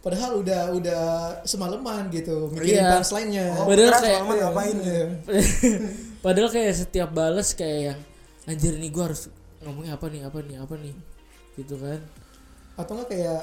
Padahal 0.08 0.40
udah 0.40 0.62
udah 0.72 1.02
semalaman 1.44 2.08
gitu 2.16 2.48
mikirin 2.56 2.80
Iya. 2.80 2.96
punchline-nya. 2.96 3.46
oh, 3.60 3.68
Padahal 3.68 3.90
keras 3.92 4.04
kayak- 4.08 4.24
ngapain 4.24 4.78
Iya. 4.80 5.04
Padahal 6.24 6.50
kayak 6.56 6.74
setiap 6.80 7.10
bales 7.12 7.52
kayak 7.52 7.80
yang 7.92 8.00
anjir 8.48 8.80
nih 8.80 8.88
gua 8.88 9.12
harus 9.12 9.28
ngomongnya 9.60 10.00
apa 10.00 10.08
nih 10.08 10.22
apa 10.24 10.40
nih 10.48 10.56
apa 10.64 10.76
nih 10.80 10.96
gitu 11.60 11.76
kan. 11.76 12.00
Atau 12.80 12.96
enggak 12.96 13.10
kayak 13.12 13.42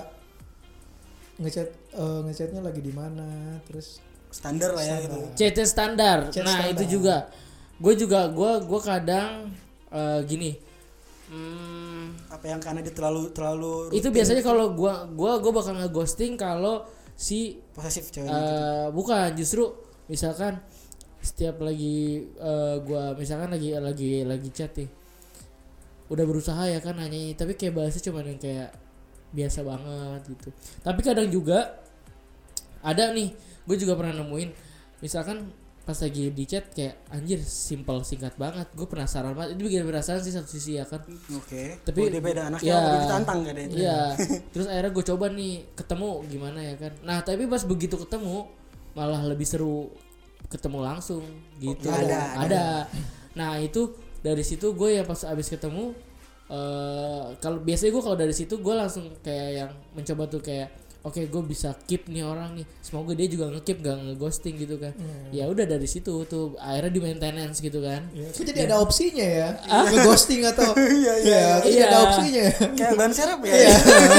ngechat 1.36 1.68
eh, 1.92 2.20
ngechatnya 2.24 2.60
lagi 2.64 2.80
di 2.80 2.92
mana 2.96 3.60
terus 3.68 4.00
standar 4.32 4.72
lah 4.72 4.84
ya 4.88 4.96
gitu 5.04 5.18
CT 5.36 5.58
standar. 5.68 6.18
Chat 6.32 6.48
nah, 6.48 6.64
standar. 6.64 6.72
itu 6.72 6.84
juga. 6.88 7.16
Gue 7.76 7.92
juga 7.92 8.24
gua 8.32 8.56
gua 8.64 8.80
kadang 8.80 9.52
eh, 9.92 10.20
gini. 10.24 10.56
Hmm, 11.28 11.93
apa 12.28 12.44
yang 12.46 12.60
karena 12.62 12.80
dia 12.80 12.94
terlalu 12.94 13.30
terlalu 13.30 13.90
itu 13.92 14.08
rutin, 14.08 14.12
biasanya 14.14 14.42
kalau 14.42 14.72
gua 14.72 15.06
gua 15.10 15.38
gua 15.38 15.52
bakal 15.54 15.74
ngeghosting 15.78 16.34
kalau 16.34 16.84
si 17.14 17.58
posesif 17.72 18.10
ceweknya 18.10 18.34
Eh, 18.34 18.40
gitu. 18.40 18.54
bukan 18.96 19.28
justru 19.38 19.62
misalkan 20.06 20.58
setiap 21.20 21.62
lagi 21.62 22.26
eh, 22.26 22.76
gua 22.82 23.14
misalkan 23.14 23.54
lagi 23.54 23.72
lagi 23.76 24.26
lagi 24.26 24.48
chat 24.50 24.72
nih 24.76 24.90
udah 26.12 26.24
berusaha 26.28 26.68
ya 26.68 26.84
kan 26.84 27.00
nanya 27.00 27.32
tapi 27.32 27.56
kayak 27.56 27.74
bahasnya 27.80 28.12
cuma 28.12 28.20
yang 28.20 28.36
kayak 28.36 28.76
biasa 29.32 29.64
banget 29.64 30.20
gitu 30.36 30.48
tapi 30.84 31.00
kadang 31.00 31.26
juga 31.32 31.80
ada 32.84 33.10
nih 33.16 33.32
gue 33.64 33.76
juga 33.80 33.96
pernah 33.96 34.20
nemuin 34.20 34.52
misalkan 35.00 35.48
pas 35.84 35.92
lagi 35.94 36.32
di 36.32 36.44
chat 36.44 36.64
kayak 36.70 36.96
anjir 37.08 37.36
simple 37.38 38.00
singkat 38.02 38.32
banget 38.34 38.64
gue 38.72 38.84
penasaran 38.84 39.32
banget 39.32 39.52
itu 39.54 39.62
bikin 39.62 39.84
penasaran 39.84 40.18
sih 40.18 40.32
satu 40.32 40.48
sisi 40.48 40.76
ya 40.76 40.84
kan 40.84 41.04
Oke. 41.30 41.76
Tapi- 41.78 42.00
Tapi 42.00 42.10
dia 42.10 42.22
beda 42.22 42.42
anaknya 42.48 42.64
ya. 42.66 42.80
udah 42.80 43.00
ditantang 43.00 43.38
kan 43.42 43.52
dia. 43.54 43.66
Iya. 43.68 44.00
Terus 44.52 44.66
akhirnya 44.66 44.90
gue 44.90 45.04
coba 45.06 45.26
nih 45.28 45.52
ketemu 45.74 46.08
gimana 46.26 46.58
ya 46.58 46.74
kan. 46.74 46.92
Nah 47.00 47.20
tapi 47.20 47.44
pas 47.44 47.60
begitu 47.62 47.94
ketemu 47.94 48.48
malah 48.92 49.20
lebih 49.22 49.44
seru 49.44 49.92
ketemu 50.46 50.78
langsung 50.80 51.20
gitu. 51.58 51.84
Oh, 51.84 51.92
ada, 51.94 52.20
ada. 52.38 52.64
Nah 53.34 53.58
itu 53.58 53.92
dari 54.18 54.40
situ 54.40 54.72
gue 54.72 54.88
ya 54.90 55.04
pas 55.04 55.20
abis 55.22 55.48
ketemu 55.48 55.92
eh 56.46 57.24
kalau 57.38 57.58
biasanya 57.58 57.90
gue 57.90 58.02
kalau 58.02 58.16
dari 58.16 58.32
situ 58.32 58.54
gue 58.56 58.74
langsung 58.74 59.04
kayak 59.20 59.50
yang 59.54 59.70
mencoba 59.92 60.28
tuh 60.28 60.40
kayak 60.40 60.68
oke 61.04 61.20
gue 61.20 61.42
bisa 61.44 61.76
keep 61.84 62.08
nih 62.08 62.24
orang 62.24 62.56
nih. 62.56 62.66
Semoga 62.80 63.12
dia 63.12 63.28
juga 63.28 63.52
ngekeep 63.52 63.78
gak 63.84 63.96
ngeghosting 64.08 64.54
gitu 64.56 64.80
kan. 64.80 64.96
Ya 65.30 65.44
udah 65.46 65.68
dari 65.68 65.84
situ 65.84 66.24
tuh 66.24 66.56
akhirnya 66.56 66.92
di 66.96 67.00
maintenance 67.04 67.60
gitu 67.60 67.84
kan. 67.84 68.08
Ya, 68.16 68.32
kok 68.32 68.44
jadi 68.48 68.60
ada 68.64 68.80
opsinya 68.80 69.26
ya? 69.28 69.48
Nge-ghosting 69.68 70.42
atau 70.48 70.72
Iya, 71.04 71.12
iya, 71.20 71.36
Ya, 71.36 71.48
kok 71.60 71.68
jadi 71.68 71.76
iya. 71.76 71.86
ada 71.92 71.98
opsinya 72.08 72.40
ya? 72.40 72.54
Kayak 72.72 72.92
ban 72.96 73.12
serep 73.12 73.40
ya. 73.44 73.54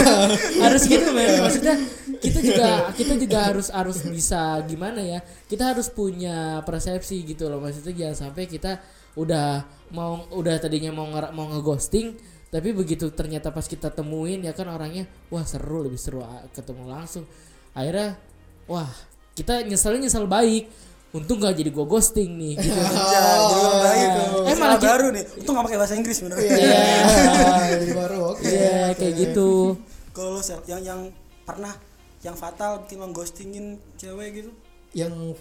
harus 0.70 0.82
gitu 0.86 1.08
men. 1.10 1.30
Maksudnya 1.42 1.76
kita 2.22 2.40
juga 2.46 2.70
kita 2.94 3.14
juga 3.18 3.38
harus 3.50 3.68
harus 3.74 3.98
bisa 4.06 4.62
gimana 4.70 5.02
ya? 5.02 5.20
Kita 5.50 5.74
harus 5.74 5.90
punya 5.90 6.62
persepsi 6.62 7.26
gitu 7.26 7.50
loh. 7.50 7.58
Maksudnya 7.58 7.94
jangan 7.98 8.30
sampai 8.30 8.46
kita 8.46 8.78
udah 9.18 9.64
mau 9.96 10.28
udah 10.36 10.60
tadinya 10.60 10.92
mau 10.92 11.08
mau 11.32 11.46
ngeghosting 11.50 12.35
tapi 12.56 12.72
begitu 12.72 13.12
ternyata 13.12 13.52
pas 13.52 13.68
kita 13.68 13.92
temuin 13.92 14.40
ya 14.40 14.56
kan 14.56 14.72
orangnya 14.72 15.04
wah 15.28 15.44
seru 15.44 15.84
lebih 15.84 16.00
seru 16.00 16.24
ah, 16.24 16.48
ketemu 16.56 16.88
langsung 16.88 17.28
akhirnya 17.76 18.16
wah 18.64 18.88
kita 19.36 19.68
nyesel 19.68 20.00
nyesel 20.00 20.24
baik 20.24 20.72
untung 21.12 21.44
gak 21.44 21.60
jadi 21.60 21.68
gua 21.76 21.84
ghosting 21.84 22.40
nih 22.40 22.56
gitu 22.64 22.80
jadi 22.80 23.60
orang 23.60 23.80
baik 23.84 24.08
tuh. 24.08 24.44
Eh, 24.48 24.56
malah 24.56 24.80
baru 24.80 25.08
nih. 25.12 25.24
Untung 25.44 25.54
gak 25.56 25.66
pakai 25.68 25.80
bahasa 25.80 25.96
Inggris 25.96 26.18
bener. 26.24 26.38
Iya. 26.40 26.84
Jadi 27.76 27.88
baru 27.96 28.18
oke. 28.36 28.44
iya 28.44 28.92
kayak 28.96 29.14
gitu 29.16 29.80
Kalau 30.16 30.40
yang 30.68 30.84
yang 30.84 31.02
pernah 31.44 31.76
yang 32.24 32.36
fatal 32.40 32.84
bikin 32.88 33.04
lo 33.04 33.12
ghostingin 33.12 33.66
cewek 34.00 34.44
gitu, 34.44 34.52
Yang 34.96 35.36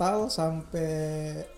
fatal 0.00 0.32
sampai 0.32 0.92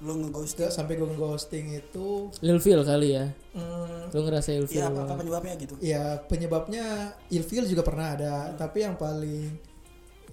lo 0.00 0.18
ngeghosting. 0.18 0.66
sampai 0.66 0.98
gue 0.98 1.06
ghosting 1.14 1.66
itu 1.72 2.26
ilfil 2.42 2.82
kali 2.82 3.14
ya 3.14 3.30
hmm, 3.54 4.10
lu 4.10 4.20
ngerasa 4.20 4.50
ilfil 4.52 4.82
Iya, 4.82 4.90
apa, 4.90 5.14
penyebabnya 5.14 5.54
gitu? 5.54 5.74
ya 5.78 6.18
penyebabnya 6.20 6.84
ilfil 7.28 7.62
juga 7.64 7.80
pernah 7.80 8.12
ada 8.12 8.34
tapi 8.52 8.82
yang 8.82 8.98
paling 8.98 9.54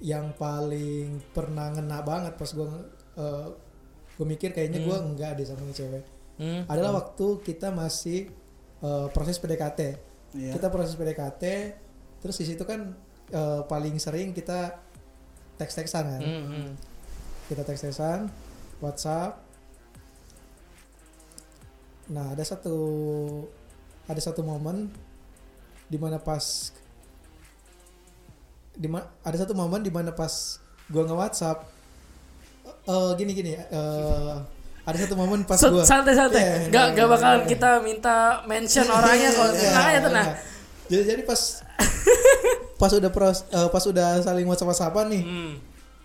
yang 0.02 0.34
paling 0.34 1.22
pernah 1.30 1.70
ngena 1.70 2.02
banget 2.02 2.34
pas 2.34 2.50
gue 2.50 2.66
gue 4.18 4.26
mikir 4.26 4.50
kayaknya 4.52 4.82
gue 4.82 4.98
enggak 4.98 5.38
deh 5.38 5.46
sama 5.46 5.70
cewek 5.70 6.18
Hmm. 6.40 6.64
adalah 6.66 6.96
waktu 6.96 7.44
kita 7.44 7.68
masih 7.70 8.32
eh, 8.80 9.08
proses 9.12 9.36
PDKT 9.36 9.80
Iya. 10.32 10.56
kita 10.56 10.72
proses 10.72 10.96
PDKT 10.96 11.44
terus 12.18 12.40
di 12.40 12.48
situ 12.48 12.64
kan 12.64 12.96
eh, 13.28 13.62
paling 13.68 14.00
sering 14.00 14.32
kita 14.32 14.80
teks-teksan 15.56 16.06
kan 16.08 16.22
Hmm, 16.24 16.46
hmm. 16.48 16.70
Kita 17.50 17.66
teks-teksan 17.66 18.30
WhatsApp 18.78 19.42
nah 22.10 22.34
ada 22.34 22.46
satu 22.46 22.78
ada 24.06 24.22
satu 24.22 24.46
momen 24.46 24.94
di 25.90 25.98
mana 25.98 26.22
pas 26.22 26.70
dima, 28.78 29.02
ada 29.26 29.38
satu 29.38 29.58
momen 29.58 29.82
di 29.82 29.90
mana 29.90 30.14
pas 30.14 30.62
gua 30.90 31.06
nge 31.06 31.16
WhatsApp 31.18 31.58
eh 32.86 33.12
gini 33.18 33.32
gini 33.34 33.52
eh 33.58 34.36
ada 34.86 34.98
satu 34.98 35.14
momen 35.18 35.46
pas 35.46 35.58
gua 35.58 35.86
santai-santai 35.86 36.42
Iya, 36.42 36.56
nggak 36.70 36.86
iya, 36.86 36.94
nggak 36.94 37.08
iya, 37.10 37.14
bakalan 37.14 37.42
iya. 37.42 37.50
kita 37.50 37.70
minta 37.82 38.18
mention 38.46 38.88
orangnya 38.90 39.30
kok 39.34 39.46
Iya, 39.54 39.62
tenang 39.62 39.86
aja 39.86 40.00
tenang 40.06 40.28
iya. 40.30 40.36
jadi 40.90 41.04
jadi 41.14 41.22
pas 41.26 41.42
pas 42.80 42.92
udah 42.96 43.12
pros, 43.12 43.44
eh, 43.52 43.70
pas 43.70 43.84
udah 43.86 44.24
saling 44.24 44.48
WhatsApp 44.50 44.70
WhatsAppan 44.72 45.06
nih 45.14 45.24
hmm. 45.26 45.54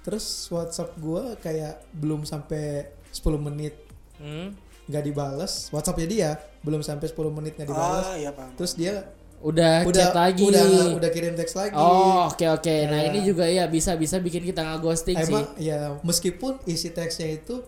Terus 0.04 0.46
WhatsApp 0.52 0.92
gua 1.00 1.34
kayak 1.40 1.80
belum 1.96 2.22
sampai 2.22 2.92
10 3.10 3.40
menit. 3.40 3.74
Hmm. 4.14 4.54
nggak 4.84 5.00
dibales. 5.00 5.72
WhatsAppnya 5.72 6.04
dia 6.06 6.30
belum 6.60 6.84
sampai 6.84 7.08
10 7.08 7.32
menit 7.32 7.56
nggak 7.56 7.68
dibales. 7.72 8.04
Ah, 8.04 8.16
iya 8.20 8.30
paham. 8.36 8.52
terus 8.52 8.76
dia 8.76 9.08
udah, 9.40 9.84
udah 9.84 10.04
chat 10.08 10.16
lagi. 10.16 10.44
udah 10.44 10.64
udah 11.00 11.10
kirim 11.12 11.32
teks 11.36 11.56
lagi. 11.56 11.72
Oh 11.72 12.28
oke 12.28 12.44
oke. 12.48 12.76
Nah 12.88 13.00
Ya. 13.00 13.08
ini 13.12 13.24
juga 13.24 13.44
ya 13.44 13.64
bisa 13.64 13.96
bisa 13.96 14.20
bikin 14.20 14.44
kita 14.44 14.60
nggak 14.60 14.80
ghosting 14.80 15.16
sih. 15.20 15.32
Emang 15.32 15.48
ya 15.56 15.96
meskipun 16.00 16.60
isi 16.64 16.92
teksnya 16.92 17.32
itu 17.32 17.64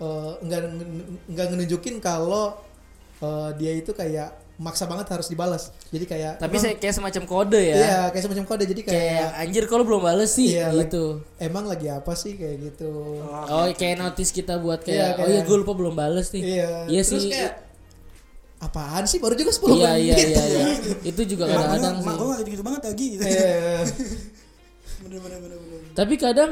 eh, 0.00 0.32
nggak 0.40 0.60
nggak 1.28 1.46
nunjukin 1.56 1.96
kalau 2.00 2.56
eh, 3.20 3.50
dia 3.60 3.72
itu 3.76 3.92
kayak 3.92 4.39
maksa 4.60 4.84
banget 4.84 5.08
harus 5.08 5.24
dibalas. 5.26 5.72
Jadi 5.88 6.04
kayak 6.04 6.36
tapi 6.36 6.52
emang- 6.52 6.62
saya 6.62 6.74
kayak 6.76 6.94
semacam 6.94 7.22
kode 7.24 7.56
ya. 7.58 7.76
Iya 7.76 7.98
kayak 8.08 8.24
semacam 8.28 8.44
kode. 8.44 8.64
Jadi 8.66 8.80
kayak, 8.84 9.00
kayak 9.00 9.28
anjir 9.40 9.64
kalau 9.64 9.82
belum 9.82 10.02
bales 10.02 10.30
sih? 10.30 10.52
Iya, 10.52 10.68
like- 10.68 10.86
gitu 10.86 11.04
emang 11.38 11.64
lagi 11.64 11.88
apa 11.88 12.12
sih? 12.12 12.36
Kayak 12.36 12.56
gitu. 12.68 12.92
Oh 13.24 13.64
kayak 13.72 13.96
notice 13.98 14.30
kita 14.30 14.56
buat 14.56 14.84
Iya, 14.84 14.84
kayak 14.84 15.08
oh 15.16 15.24
iya 15.24 15.32
kayak- 15.34 15.46
gue 15.46 15.56
lupa 15.58 15.72
belum 15.72 15.94
bales 15.94 16.28
nih. 16.30 16.42
Iya. 16.44 16.70
Iya 16.86 17.00
terus 17.02 17.24
sih. 17.24 17.32
kayak 17.32 17.52
apaan 18.60 19.04
sih? 19.04 19.18
Baru 19.18 19.32
juga 19.34 19.48
10 19.50 19.72
iya 19.74 19.92
iya 19.96 20.14
menit. 20.14 20.28
iya 20.28 20.44
iya 20.44 20.64
itu 21.10 21.20
juga 21.26 21.44
kadang-kadang 21.46 21.94
sih. 21.98 22.12
gue 22.12 22.26
gak 22.26 22.38
gitu-gitu 22.38 22.62
banget 22.62 22.82
lagi 22.84 23.06
gitu. 23.10 23.22
Iya. 23.24 23.48
bener 25.00 25.18
bener 25.18 25.38
bener 25.40 25.56
bener. 25.58 25.80
tapi 25.90 26.14
kadang 26.14 26.50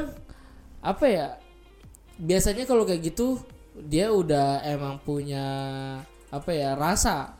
apa 0.81 1.05
ya 1.05 1.27
biasanya 2.17 2.65
kalau 2.65 2.81
kayak 2.81 3.05
gitu 3.05 3.37
dia 3.77 4.09
udah 4.09 4.65
emang 4.65 4.97
punya 4.99 5.45
apa 6.27 6.49
ya 6.49 6.73
rasa 6.73 7.38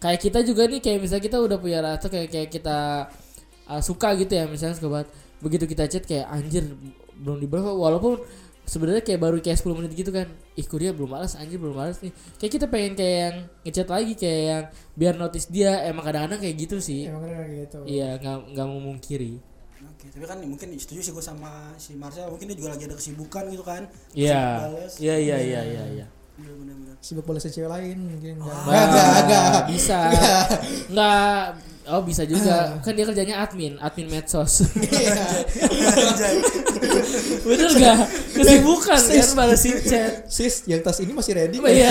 kayak 0.00 0.20
kita 0.20 0.40
juga 0.42 0.64
nih 0.64 0.80
kayak 0.80 0.98
misalnya 1.04 1.24
kita 1.28 1.38
udah 1.38 1.58
punya 1.60 1.78
rasa 1.84 2.08
kayak 2.08 2.28
kayak 2.32 2.48
kita 2.48 2.78
uh, 3.68 3.82
suka 3.84 4.16
gitu 4.16 4.32
ya 4.32 4.48
misalnya 4.48 4.74
suka 4.80 4.88
banget. 4.88 5.08
Begitu 5.44 5.64
kita 5.68 5.84
chat 5.86 6.04
kayak 6.08 6.26
anjir 6.32 6.64
belum 7.20 7.36
dibalas 7.36 7.76
walaupun 7.76 8.24
sebenarnya 8.64 9.04
kayak 9.04 9.20
baru 9.20 9.36
kayak 9.44 9.60
10 9.60 9.76
menit 9.76 9.92
gitu 9.92 10.10
kan. 10.10 10.26
Ih 10.56 10.64
kok 10.64 10.80
dia 10.80 10.96
belum 10.96 11.12
balas 11.12 11.36
anjir 11.36 11.60
belum 11.60 11.76
balas 11.76 12.00
nih. 12.00 12.12
Kayak 12.40 12.52
kita 12.56 12.66
pengen 12.72 12.92
kayak 12.96 13.16
yang 13.20 13.36
ngechat 13.68 13.88
lagi 13.92 14.12
kayak 14.16 14.40
yang 14.40 14.64
biar 14.96 15.14
notice 15.20 15.46
dia. 15.52 15.84
Emang 15.84 16.04
kadang-kadang 16.08 16.40
kayak 16.40 16.56
gitu 16.56 16.76
sih. 16.80 17.04
Emang 17.04 17.28
kayak 17.28 17.68
gitu. 17.68 17.78
Iya 17.84 18.16
nggak 18.16 18.36
nggak 18.56 18.66
memungkiri. 18.72 19.34
Oke, 19.80 20.12
tapi 20.12 20.24
kan 20.28 20.36
mungkin 20.44 20.76
setuju 20.76 21.00
sih 21.00 21.12
gue 21.12 21.24
sama 21.24 21.72
si 21.80 21.96
Marcel, 21.96 22.28
mungkin 22.28 22.52
dia 22.52 22.56
juga 22.56 22.76
lagi 22.76 22.84
ada 22.84 22.96
kesibukan 23.00 23.48
gitu 23.48 23.64
kan. 23.64 23.88
iya. 24.12 24.68
Bales. 24.68 24.96
iya 25.00 25.16
iya 25.16 25.36
iya. 25.40 25.60
iya 25.64 25.84
iya 25.92 26.06
Bener. 26.40 26.96
sibuk 27.00 27.24
balesin 27.24 27.50
cewek 27.50 27.70
lain 27.70 27.96
mungkin 27.96 28.36
enggak 28.38 28.56
Nah, 28.66 28.84
enggak 28.86 29.06
enggak, 29.24 29.42
enggak. 29.48 29.64
bisa. 29.72 29.98
Nggak. 30.88 31.42
Oh 31.90 32.02
bisa 32.04 32.22
juga. 32.22 32.76
Kan 32.84 32.92
dia 32.94 33.02
kerjanya 33.02 33.40
admin 33.42 33.74
admin 33.80 34.06
medsos. 34.06 34.62
Anjay. 34.68 36.36
bener 37.48 37.70
gak 37.72 37.98
kesibukan 38.36 39.00
kan 39.00 39.28
balesin 39.34 39.76
chat. 39.82 40.28
Sis 40.28 40.68
yang 40.68 40.84
tas 40.84 41.00
ini 41.00 41.10
masih 41.10 41.32
ready. 41.34 41.56
Oh, 41.58 41.66
iya. 41.66 41.90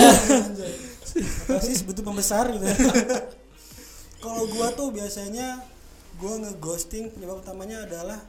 Persis 1.44 1.82
butuh 1.82 2.06
pembesar 2.06 2.48
gitu. 2.54 2.64
Kalau 4.22 4.46
gua 4.46 4.70
tuh 4.72 4.94
biasanya 4.94 5.58
gua 6.16 6.38
ngeghosting 6.38 7.10
penyebab 7.10 7.42
utamanya 7.42 7.82
adalah 7.82 8.20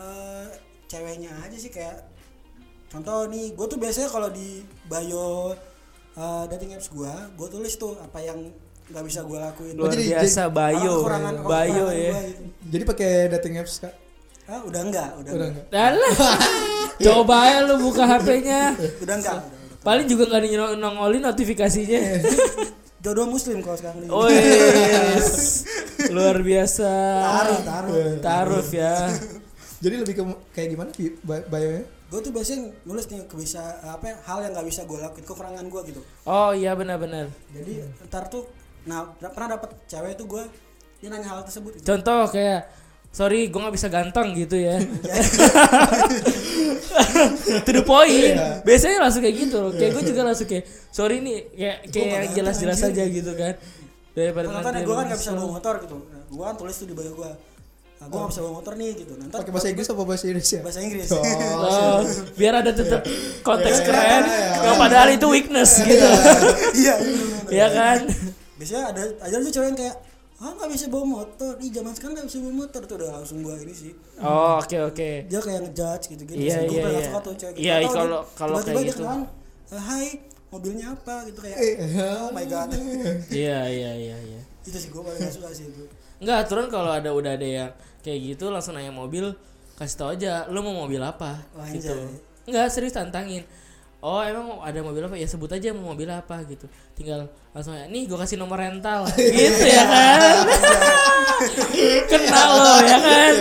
eh, 0.00 0.46
ceweknya 0.90 1.30
aja 1.38 1.54
sih 1.54 1.70
kayak 1.70 2.02
contoh 2.90 3.24
nih 3.26 3.54
gua 3.54 3.66
tuh 3.66 3.78
biasanya 3.78 4.08
kalau 4.08 4.28
di 4.28 4.60
bio 4.84 5.54
eh, 6.12 6.44
dating 6.48 6.74
apps 6.74 6.90
gua 6.90 7.14
gua 7.32 7.46
tulis 7.46 7.74
tuh 7.74 7.94
apa 7.96 8.18
yang 8.18 8.50
nggak 8.86 9.04
bisa 9.06 9.22
gua 9.22 9.48
lakuin. 9.48 9.74
Luar 9.74 9.94
jadi- 9.94 10.18
biasa 10.18 10.50
bio 10.50 10.94
Kekurangan- 10.98 11.38
bio 11.40 11.86
ya. 11.88 12.10
gitu. 12.26 12.42
jadi 12.68 12.82
pakai 12.84 13.10
dating 13.30 13.54
apps 13.56 13.74
kak? 13.78 13.94
Ah 14.44 14.58
udah 14.60 14.82
enggak 14.82 15.10
udah, 15.16 15.30
udah 15.30 15.46
enggak. 15.46 15.64
enggak 15.70 16.38
coba 17.06 17.36
ya 17.46 17.58
lu 17.62 17.74
buka 17.80 18.02
HP-nya 18.04 18.62
udah 18.98 19.14
enggak 19.14 19.36
udah, 19.38 19.46
udah. 19.46 19.78
paling 19.80 20.06
juga 20.06 20.22
nggak 20.26 20.42
nongolin 20.76 21.22
notifikasinya. 21.22 22.00
Jodoh 23.00 23.24
muslim 23.24 23.62
kalau 23.62 23.78
sekarang 23.78 24.02
ini 24.02 24.10
oh 24.10 24.28
yes. 24.28 25.64
luar 26.10 26.42
biasa. 26.42 26.90
Taruh 27.22 27.60
taruh. 27.64 27.94
Taruh 28.20 28.66
ya. 28.68 29.08
Jadi 29.86 29.94
lebih 29.96 30.12
ke 30.12 30.22
kayak 30.52 30.68
gimana 30.68 30.90
bi- 30.92 31.16
bi- 31.16 31.46
bio-nya 31.46 31.82
gue 32.10 32.18
tuh 32.18 32.32
biasanya 32.34 32.74
nulis 32.82 33.06
nih 33.06 33.22
kebisa 33.30 33.62
apa 33.86 34.04
ya, 34.10 34.14
hal 34.26 34.38
yang 34.42 34.52
nggak 34.58 34.66
bisa 34.66 34.82
gue 34.82 34.98
lakuin 34.98 35.22
kekurangan 35.22 35.64
gue 35.70 35.80
gitu. 35.94 36.00
Oh 36.26 36.50
iya 36.50 36.74
benar-benar 36.74 37.30
jadi 37.54 37.86
ntar 38.10 38.26
tuh 38.26 38.50
nah 38.82 39.06
pernah 39.14 39.54
dapet 39.54 39.70
cewek 39.86 40.18
tuh 40.18 40.26
gue 40.26 40.42
dia 41.00 41.08
nanya 41.08 41.32
hal 41.32 41.44
tersebut 41.46 41.78
gitu. 41.78 41.84
contoh 41.86 42.28
kayak 42.32 42.66
sorry 43.10 43.46
gue 43.50 43.60
nggak 43.60 43.74
bisa 43.74 43.88
ganteng 43.90 44.34
gitu 44.34 44.56
ya. 44.58 44.78
To 47.66 47.70
the 47.70 47.82
point. 47.82 48.34
Iya. 48.34 48.62
biasanya 48.62 48.98
langsung 49.02 49.22
kayak 49.22 49.36
gitu. 49.46 49.56
Loh 49.58 49.72
kayak 49.74 49.92
gue 49.98 50.04
juga 50.14 50.22
langsung 50.26 50.46
kayak 50.46 50.64
sorry 50.90 51.18
nih 51.22 51.50
kayak 51.54 51.76
kayak 51.90 52.30
jelas-jelas 52.34 52.80
aja 52.86 53.04
gitu 53.06 53.32
kan. 53.34 53.54
Daripada 54.14 54.46
kan 54.62 54.74
gue 54.82 54.94
kan 54.94 55.04
nggak 55.10 55.20
bisa 55.20 55.32
bawa 55.34 55.58
motor 55.58 55.74
gitu. 55.82 55.96
Gue 56.30 56.44
kan 56.46 56.56
tulis 56.58 56.74
tuh 56.74 56.86
di 56.86 56.94
bio 56.94 57.12
gue 57.14 57.30
nah, 58.00 58.06
gue 58.06 58.16
nggak 58.16 58.30
bisa 58.30 58.40
bawa 58.40 58.54
motor 58.54 58.74
nih 58.74 58.90
gitu. 58.96 59.12
Nanti 59.14 59.30
pakai 59.30 59.52
bahasa 59.52 59.68
Inggris 59.68 59.86
apa 59.86 60.02
bahasa 60.02 60.24
Indonesia? 60.24 60.58
Bahasa 60.60 60.80
Inggris. 60.80 61.08
Oh, 61.10 61.20
Oh, 61.20 61.98
biar 62.40 62.54
ada 62.56 62.72
tetap 62.72 63.00
konteks 63.40 63.76
Iya, 63.76 63.84
keren 63.84 64.22
iya, 64.24 64.46
yang 64.62 64.76
padahal 64.76 65.08
itu 65.10 65.26
weakness 65.26 65.70
gitu. 65.80 66.08
Iya. 66.74 66.94
Bener-bener. 66.96 67.52
ya 67.52 67.66
kan? 67.70 67.98
Biasanya 68.56 68.84
ada 68.88 69.02
ada 69.20 69.34
tuh 69.38 69.50
cewek 69.50 69.68
yang 69.68 69.78
kayak 69.78 69.96
ah 70.36 70.50
nggak 70.50 70.70
bisa 70.70 70.84
bawa 70.88 71.04
motor. 71.06 71.52
Di 71.54 71.68
zaman 71.68 71.92
sekarang 71.92 72.14
nggak 72.16 72.26
bisa 72.26 72.38
bawa 72.40 72.54
motor. 72.58 72.80
Tuh 72.82 72.94
udah 72.96 73.10
langsung 73.14 73.38
gue 73.40 73.54
ini 73.58 73.74
sih. 73.74 73.92
Oh 74.18 74.56
oke 74.58 74.76
oke. 74.86 75.10
Dia 75.26 75.38
kayak 75.38 75.60
ngejudge 75.66 76.04
gitu 76.10 76.22
gitu 76.24 76.40
Iya, 76.40 76.56
gue 76.62 76.72
iya, 76.72 76.82
pernah 76.82 76.96
iya. 76.96 77.06
suka 77.06 77.18
tuh 77.20 77.34
cewek. 77.36 77.54
Iya, 77.54 77.74
kalau- 77.86 78.24
kalau 78.34 78.56
tiba-tiba 78.58 78.72
kayak 78.72 78.80
dia 78.80 78.90
gitu. 78.90 79.02
kenalan, 79.02 79.22
"Eh, 79.70 79.82
hai 79.82 80.06
mobilnya 80.48 80.86
apa? 80.90 81.14
Gitu 81.28 81.38
kayak 81.38 81.56
Eh, 81.58 81.74
oh 82.18 82.30
my 82.30 82.44
god. 82.44 82.68
Iya 83.28 83.60
iya 83.66 83.90
iya 83.94 84.16
iya. 84.18 84.40
Itu 84.60 84.74
sih 84.74 84.88
gue 84.88 84.98
paling 84.98 85.20
gak 85.20 85.32
suka 85.32 85.48
sih 85.50 85.64
itu. 85.66 85.84
Enggak 86.18 86.36
aturan 86.44 86.66
kalau 86.68 86.90
ada 86.90 87.10
udah 87.10 87.32
ada 87.32 87.44
yang 87.46 87.70
kayak 88.00 88.34
gitu 88.34 88.48
langsung 88.48 88.76
nanya 88.76 88.92
mobil 88.92 89.32
kasih 89.76 89.96
tau 89.96 90.10
aja 90.12 90.44
lu 90.52 90.60
mau 90.60 90.84
mobil 90.84 91.00
apa 91.00 91.40
Wah, 91.56 91.68
gitu. 91.72 91.92
Enggak 92.44 92.68
serius 92.72 92.92
tantangin. 92.92 93.44
Oh 94.00 94.24
emang 94.24 94.64
ada 94.64 94.80
mobil 94.80 95.04
apa 95.04 95.12
ya 95.16 95.28
sebut 95.28 95.52
aja 95.52 95.72
mau 95.76 95.92
mobil 95.92 96.08
apa 96.08 96.40
gitu. 96.48 96.68
Tinggal 96.96 97.28
langsung 97.52 97.76
ya 97.76 97.84
nih 97.88 98.08
gue 98.08 98.16
kasih 98.16 98.36
nomor 98.40 98.60
rental 98.60 99.04
gitu 99.16 99.64
ya 99.68 99.84
kan. 99.88 100.36
Kenal 102.12 102.50
lo 102.60 102.74
ya 102.84 102.98
kan. 103.00 103.32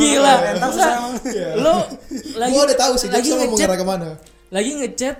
Gila. 0.00 0.34
susah 0.68 0.88
emang. 1.00 1.14
Lo 1.60 1.74
lagi 2.40 2.52
gue 2.52 2.62
udah 2.72 2.78
tahu 2.80 2.94
sih 2.96 3.08
lagi 3.12 3.28
ngechat 3.32 3.68
ke 3.72 3.84
mana 3.84 4.08
lagi 4.52 4.70
ngechat 4.78 5.16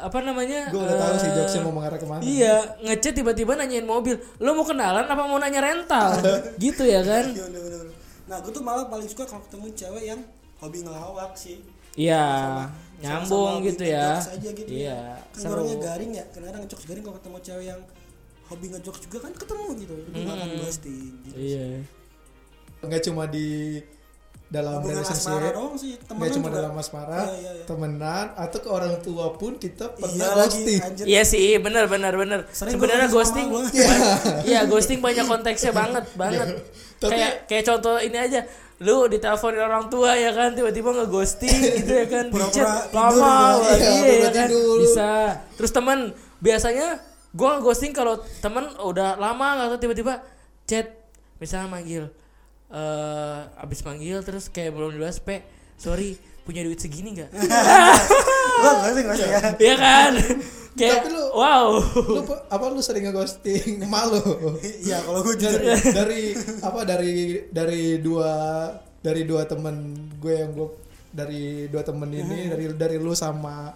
apa 0.00 0.18
namanya? 0.24 0.72
gue 0.72 0.80
udah 0.80 0.96
tahu 0.96 1.14
sih 1.20 1.28
eh, 1.28 1.34
jokesnya 1.36 1.60
mau 1.60 1.74
mengarah 1.76 1.98
ke 2.00 2.06
mana 2.08 2.20
Iya, 2.24 2.56
ngechat 2.80 3.12
tiba-tiba 3.12 3.52
nanyain 3.52 3.84
mobil. 3.84 4.16
Lo 4.40 4.56
mau 4.56 4.64
kenalan 4.64 5.04
apa 5.04 5.22
mau 5.28 5.36
nanya 5.36 5.60
rental? 5.60 6.16
gitu 6.62 6.88
ya 6.88 7.04
kan? 7.04 7.36
Iya, 8.30 8.32
nah 8.32 8.38
gue 8.40 8.52
tuh 8.52 8.62
malah 8.62 8.86
paling 8.86 9.08
suka 9.08 9.26
kalau 9.26 9.42
ketemu 9.42 9.66
cewek 9.74 10.04
yang 10.06 10.20
hobi 10.56 10.78
ngelawak 10.80 11.34
sih 11.34 11.58
Iya, 11.92 12.22
Sama- 12.22 12.70
nyambung 13.02 13.26
sama-sama 13.50 13.66
gitu 13.66 13.82
ya. 13.84 14.08
aja 14.14 14.50
gitu 14.52 14.70
Iya, 14.70 14.86
ya. 14.86 15.02
kan 15.26 15.40
seru. 15.42 15.52
orangnya 15.58 15.76
garing 15.80 16.10
ya 16.12 16.24
kadang-kadang 16.30 16.62
ngejokes 16.62 16.86
garing 16.86 17.02
kalau 17.02 17.16
ketemu 17.18 17.38
cewek 17.42 17.64
yang 17.66 17.80
hobi 18.46 18.66
ngejokes 18.68 19.00
juga 19.02 19.18
kan 19.20 19.32
ketemu 19.34 19.64
gitu 19.76 19.94
itu 19.98 20.16
nggak 20.16 20.30
akan 20.32 20.46
Hmm. 20.48 20.60
ghosting 20.60 21.10
gitu. 21.20 21.34
Iya. 21.34 21.66
nggak 22.80 23.02
cuma 23.02 23.22
di 23.26 23.48
dalam 24.48 24.72
hubungan 24.78 25.02
asmara 25.04 25.46
relationship 25.46 25.74
sih 25.76 25.92
nggak 25.92 26.30
cuma 26.32 26.46
juga 26.46 26.56
dalam 26.56 26.74
asmara 26.76 27.20
Iya, 27.20 27.34
iya, 27.36 27.50
iya. 27.52 27.64
temenan 27.66 28.26
atau 28.36 28.58
ke 28.58 28.68
orang 28.68 28.94
tua 29.00 29.26
pun 29.32 29.52
kita 29.56 29.84
pernah 29.90 30.10
iya 30.12 30.28
lagi 30.32 30.38
ghosting 30.56 30.78
anjir 30.80 31.04
Iya 31.04 31.22
sih, 31.24 31.46
benar 31.56 31.84
benar 31.86 32.14
benar. 32.14 32.40
Sebenarnya 32.48 33.06
ghosting, 33.08 33.46
sama 33.46 33.66
ba- 33.66 34.42
iya 34.44 34.60
ghosting 34.64 34.98
banyak 34.98 35.22
konteksnya 35.24 35.72
banget 35.72 36.06
banget. 36.14 36.48
Tapi- 37.00 37.10
kayak 37.10 37.34
kayak 37.44 37.64
contoh 37.64 37.96
ini 37.96 38.14
aja, 38.14 38.40
lu 38.78 39.04
diteleponin 39.06 39.60
orang 39.60 39.88
tua 39.88 40.12
ya 40.14 40.30
kan, 40.30 40.52
tiba-tiba 40.52 40.92
ngeghosting 40.94 41.48
gitu 41.80 41.92
ya 41.94 42.06
kan, 42.06 42.24
di 42.26 42.32
Pura-pura 42.32 42.52
chat 42.52 42.68
tidur 42.86 42.92
lama 42.92 43.32
lagi 43.58 43.80
Iya, 43.80 44.04
ya 44.04 44.30
kan, 44.30 44.48
tidur. 44.48 44.76
bisa. 44.78 45.10
Terus 45.54 45.70
teman 45.70 45.98
biasanya 46.38 46.86
gua 47.30 47.56
ngeghosting 47.56 47.92
kalau 47.92 48.14
teman 48.38 48.68
udah 48.76 49.16
lama 49.16 49.46
atau 49.64 49.76
tiba-tiba 49.76 50.20
chat, 50.64 50.86
misalnya 51.36 51.68
manggil, 51.68 52.04
eh 52.68 53.38
abis 53.56 53.80
manggil 53.80 54.20
terus 54.20 54.46
kayak 54.46 54.70
belum 54.70 54.92
dibahas, 54.92 55.18
pe, 55.18 55.40
sorry 55.74 56.14
punya 56.42 56.60
duit 56.60 56.76
segini 56.76 57.16
nggak? 57.16 57.30
Ya 58.60 59.40
Iya 59.56 59.74
kan? 59.76 60.12
Kayak 60.72 61.02
Tapi 61.02 61.08
lu- 61.10 61.32
wow. 61.32 61.68
lu 62.06 62.22
apa 62.46 62.64
lu 62.68 62.78
sering 62.78 63.04
ngeghosting? 63.04 63.82
Malu. 63.90 64.22
Iya 64.60 65.02
kalau 65.02 65.20
gue 65.20 65.34
jujur. 65.34 65.58
Dari, 65.58 65.90
dari 65.90 66.22
apa 66.60 66.80
dari 66.84 67.14
dari 67.48 67.82
dua 67.98 68.32
dari 68.96 69.22
dua 69.24 69.42
temen 69.44 69.76
gue 70.16 70.34
yang 70.36 70.50
gue 70.52 70.68
dari 71.10 71.44
dua 71.66 71.82
temen 71.82 72.06
ini 72.08 72.46
dari 72.46 72.64
dari 72.70 72.96
lu 72.96 73.10
sama 73.12 73.74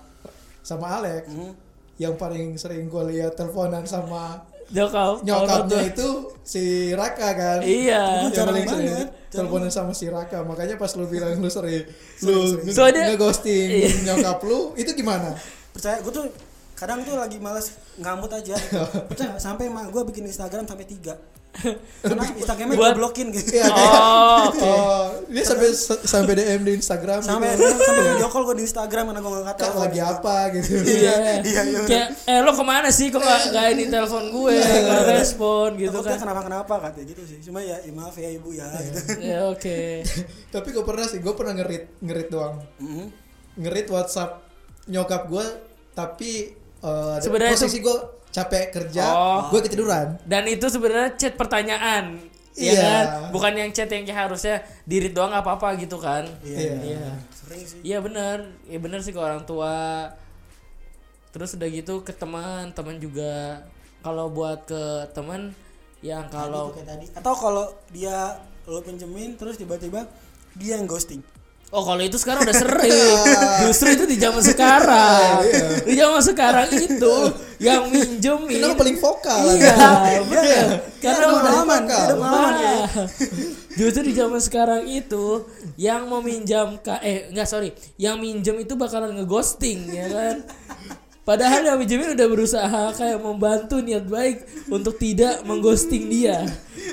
sama 0.60 0.86
Alex 0.94 1.26
Hmm. 1.26 1.50
yang 1.96 2.14
paling 2.14 2.54
sering 2.54 2.86
gue 2.86 3.02
lihat 3.10 3.34
teleponan 3.34 3.82
sama 3.84 4.38
Nyokap, 4.66 5.20
nyokapnya 5.20 5.80
itu 5.86 6.08
si 6.40 6.64
Raka 6.90 7.36
kan? 7.36 7.58
Iya. 7.60 8.26
Yang 8.26 8.48
paling 8.48 8.64
sering 8.64 8.88
banget, 8.88 9.08
teleponan 9.28 9.68
sama 9.68 9.92
si 9.92 10.08
Raka. 10.08 10.40
Makanya 10.40 10.74
pas 10.74 10.88
lu 10.94 11.04
bilang 11.04 11.36
lu 11.36 11.46
sering 11.48 11.84
lu 12.22 12.32
nge- 12.56 12.72
Soalnya- 12.72 13.12
ngeghosting 13.12 13.68
Iya. 13.68 13.90
nyokap 14.08 14.40
lu 14.40 14.72
itu 14.74 14.88
gimana? 14.94 15.36
Percaya 15.68 16.00
gue 16.00 16.08
tuh 16.10 16.24
kadang 16.74 17.00
tuh 17.00 17.14
lagi 17.14 17.38
males 17.38 17.70
ngamut 17.96 18.30
aja 18.30 18.54
nggak? 18.54 19.38
sampai 19.38 19.66
emang 19.66 19.88
gue 19.88 20.02
bikin 20.04 20.24
Instagram 20.24 20.64
sampai 20.64 20.84
tiga 20.84 21.14
karena 22.02 22.26
Instagramnya 22.34 22.74
gue 22.74 22.90
blokin 22.98 23.30
gitu 23.30 23.54
Iya, 23.54 23.70
kayak- 23.70 24.02
Oh, 24.02 24.38
oke. 24.44 24.58
oh 24.60 25.04
dia 25.30 25.44
sampai 25.46 25.70
sampai 26.02 26.34
DM 26.34 26.60
di 26.60 26.72
Instagram 26.74 27.22
sampai 27.22 27.54
gitu. 27.54 27.70
sampai 27.78 28.02
video 28.10 28.26
call 28.26 28.42
gue 28.44 28.56
di 28.58 28.64
Instagram 28.66 29.04
karena 29.06 29.20
gue 29.22 29.30
nggak 29.38 29.56
telepon 29.56 29.80
lagi 29.80 30.00
apa 30.02 30.36
gitu 30.50 30.82
Iya. 30.82 31.14
Iya, 31.40 31.62
iya. 31.62 31.80
Kayak 31.86 32.08
eh 32.26 32.38
lo 32.42 32.50
ke 32.50 32.64
mana 32.64 32.90
sih 32.90 33.06
kok 33.06 33.22
gak, 33.22 33.54
gak 33.54 33.66
ini 33.70 33.86
telepon 33.86 34.24
gue, 34.26 34.54
gak 34.58 35.02
respon 35.14 35.68
gitu 35.78 35.94
kan. 36.00 36.18
kenapa 36.18 36.42
kenapa 36.42 36.74
katanya 36.82 37.06
gitu 37.08 37.22
sih 37.22 37.38
cuma 37.40 37.62
ya, 37.62 37.78
ya 37.78 37.92
maaf 37.92 38.14
ya 38.14 38.28
ibu 38.28 38.50
ya 38.50 38.66
gitu 38.74 38.98
Ya 39.22 39.38
oke. 39.46 39.78
tapi 40.54 40.68
gue 40.68 40.82
pernah 40.82 41.06
sih 41.06 41.18
gue 41.18 41.32
pernah 41.32 41.54
ngerit 41.54 42.02
ngerit 42.02 42.28
doang 42.28 42.66
Mhm. 42.82 43.06
ngerit 43.62 43.86
WhatsApp 43.88 44.42
nyokap 44.84 45.30
gue 45.30 45.46
tapi 45.94 46.50
eh, 46.84 47.16
Sebenarnya 47.18 47.56
posisi 47.56 47.80
gue 47.80 47.96
capek 48.28 48.64
kerja 48.70 49.04
Oh. 49.08 49.40
gue 49.48 49.60
ketiduran 49.62 50.20
Dan 50.22 50.44
itu 50.46 50.66
sebenarnya 50.66 51.16
chat 51.16 51.34
pertanyaan. 51.34 52.20
Iya 52.54 52.70
Iya. 52.70 52.82
kan? 52.82 53.04
Bukan 53.30 53.52
yang 53.54 53.70
chat 53.70 53.88
yang 53.88 54.06
harusnya 54.06 54.62
dirit 54.84 55.10
doang 55.10 55.30
gak 55.30 55.42
apa-apa 55.42 55.74
gitu 55.74 55.98
kan. 55.98 56.22
Iya, 56.40 56.76
Iya. 56.78 57.10
sering 57.32 57.62
sih 57.62 57.78
Iya 57.82 57.98
bener, 57.98 58.38
iya 58.64 58.78
bener 58.78 59.00
sih 59.00 59.10
ke 59.10 59.18
orang 59.18 59.42
tua. 59.42 60.06
Terus 61.30 61.58
udah 61.58 61.66
gitu 61.66 61.94
ke 62.00 62.14
teman, 62.14 62.70
teman 62.70 62.98
juga. 62.98 63.66
Kalau 64.00 64.30
buat 64.30 64.68
ke 64.68 64.82
teman 65.10 65.50
yang 65.98 66.28
kalau 66.28 66.68
tadi 66.76 67.08
atau 67.16 67.32
kalau 67.32 67.66
dia 67.88 68.36
lo 68.68 68.84
pinjemin 68.84 69.40
terus 69.40 69.56
tiba-tiba 69.56 70.04
dia 70.52 70.76
yang 70.76 70.84
ghosting 70.84 71.24
Oh 71.74 71.82
kalau 71.82 71.98
itu 72.06 72.14
sekarang 72.22 72.46
udah 72.46 72.54
sering. 72.54 72.94
Justru 73.66 73.98
itu 73.98 74.04
di 74.06 74.14
zaman 74.14 74.38
sekarang. 74.46 75.42
Di 75.90 75.98
zaman 75.98 76.22
sekarang 76.22 76.70
itu 76.70 77.14
Yang 77.58 77.82
minjem 77.90 78.38
kenapa 78.46 78.78
itu 78.78 78.78
paling 78.78 78.96
vokal. 79.02 79.38
Iya 79.58 79.74
Anda? 79.74 80.22
bener. 80.30 80.66
Karena 81.02 81.24
udah 81.34 81.52
pengalaman 81.66 81.82
Nah, 82.14 82.52
ya. 82.62 82.86
Justru 83.74 84.06
di 84.06 84.14
zaman 84.14 84.38
sekarang 84.38 84.86
itu 84.86 85.42
Yang 85.74 86.00
mau 86.06 86.22
minjam 86.22 86.78
ka, 86.78 87.02
Eh 87.02 87.34
enggak 87.34 87.50
sorry. 87.50 87.74
Yang 87.98 88.16
minjem 88.22 88.56
itu 88.62 88.78
bakalan 88.78 89.18
ngeghosting 89.18 89.90
ya 89.90 90.06
kan 90.06 90.36
Padahal 91.24 91.64
yang 91.64 91.80
minjemin 91.80 92.12
udah 92.12 92.28
berusaha 92.28 92.82
kayak 93.00 93.16
membantu 93.16 93.80
niat 93.80 94.04
baik 94.04 94.44
untuk 94.68 95.00
tidak 95.00 95.40
mengghosting 95.48 96.12
dia, 96.12 96.44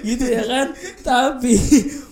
gitu 0.07 0.23
ya 0.23 0.47
kan? 0.47 0.67
Tapi 1.03 1.59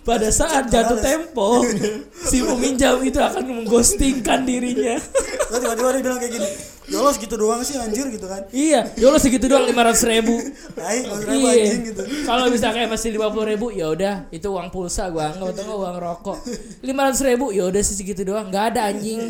pada 0.03 0.27
saat 0.27 0.67
jatuh 0.67 0.99
tempo, 0.99 1.63
si 2.11 2.43
peminjam 2.43 2.99
itu 3.07 3.23
akan 3.23 3.63
mengghostingkan 3.63 4.43
dirinya. 4.43 4.99
Tiba-tiba 5.47 5.95
dia 5.95 6.03
bilang 6.03 6.19
kayak 6.19 6.33
gini 6.35 6.78
ya 6.89 6.97
Allah 6.97 7.13
segitu 7.13 7.35
doang 7.35 7.61
sih 7.61 7.77
anjir 7.77 8.09
gitu 8.09 8.25
kan 8.25 8.41
iya, 8.49 8.89
ya 8.97 9.05
Allah 9.07 9.21
segitu 9.21 9.45
doang 9.45 9.63
lima 9.63 9.85
ratus 9.85 10.03
ribu. 10.03 10.33
Hai, 10.73 11.05
ribu 11.05 11.45
anjing 11.45 11.81
gitu 11.87 12.01
Kalau 12.25 12.49
bisa 12.49 12.67
kayak 12.69 12.89
masih 12.89 13.09
lima 13.13 13.29
puluh 13.29 13.45
ribu, 13.47 13.69
ya 13.69 13.87
udah 13.87 14.25
itu 14.29 14.45
uang 14.45 14.67
pulsa 14.69 15.07
gua 15.07 15.29
anggap 15.29 15.53
atau 15.53 15.77
uang 15.79 15.97
rokok. 15.97 16.37
Lima 16.81 17.05
ratus 17.05 17.21
ribu, 17.21 17.49
ya 17.49 17.69
udah 17.69 17.81
sih 17.81 17.93
segitu 17.93 18.25
doang, 18.25 18.49
nggak 18.49 18.73
ada 18.73 18.89
anjing. 18.89 19.21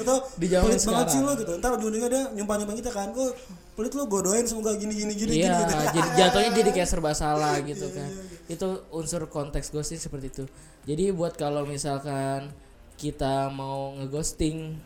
atau 0.00 0.16
Di 0.38 0.46
zaman 0.46 0.70
pelit 0.70 0.80
banget 0.80 1.06
sih 1.10 1.18
sekarang. 1.18 1.26
lo 1.26 1.32
gitu 1.36 1.52
ntar 1.58 1.70
ujung-ujungnya 1.74 2.08
dia 2.08 2.22
nyumpah-nyumpah 2.34 2.76
kita 2.78 2.90
kan 2.90 3.08
kok 3.10 3.30
pelit 3.74 3.92
lo 3.92 4.02
gue 4.04 4.20
doain 4.20 4.44
semoga 4.44 4.70
gini 4.76 4.92
gini 4.92 5.12
gini 5.14 5.30
Iya, 5.36 5.50
gini 5.50 5.64
gitu 5.64 5.74
jadi 5.90 6.08
jatuhnya 6.16 6.50
jadi 6.54 6.70
kayak 6.70 6.88
serba 6.88 7.12
salah 7.12 7.54
gitu 7.70 7.86
kan. 7.90 8.10
Itu 8.46 8.68
unsur 8.90 9.26
konteks 9.26 9.70
ghosting 9.70 9.98
seperti 9.98 10.26
itu. 10.30 10.44
Jadi 10.84 11.10
buat 11.10 11.34
kalau 11.34 11.66
misalkan 11.66 12.50
kita 12.94 13.48
mau 13.48 13.96
ngeghosting 13.96 14.76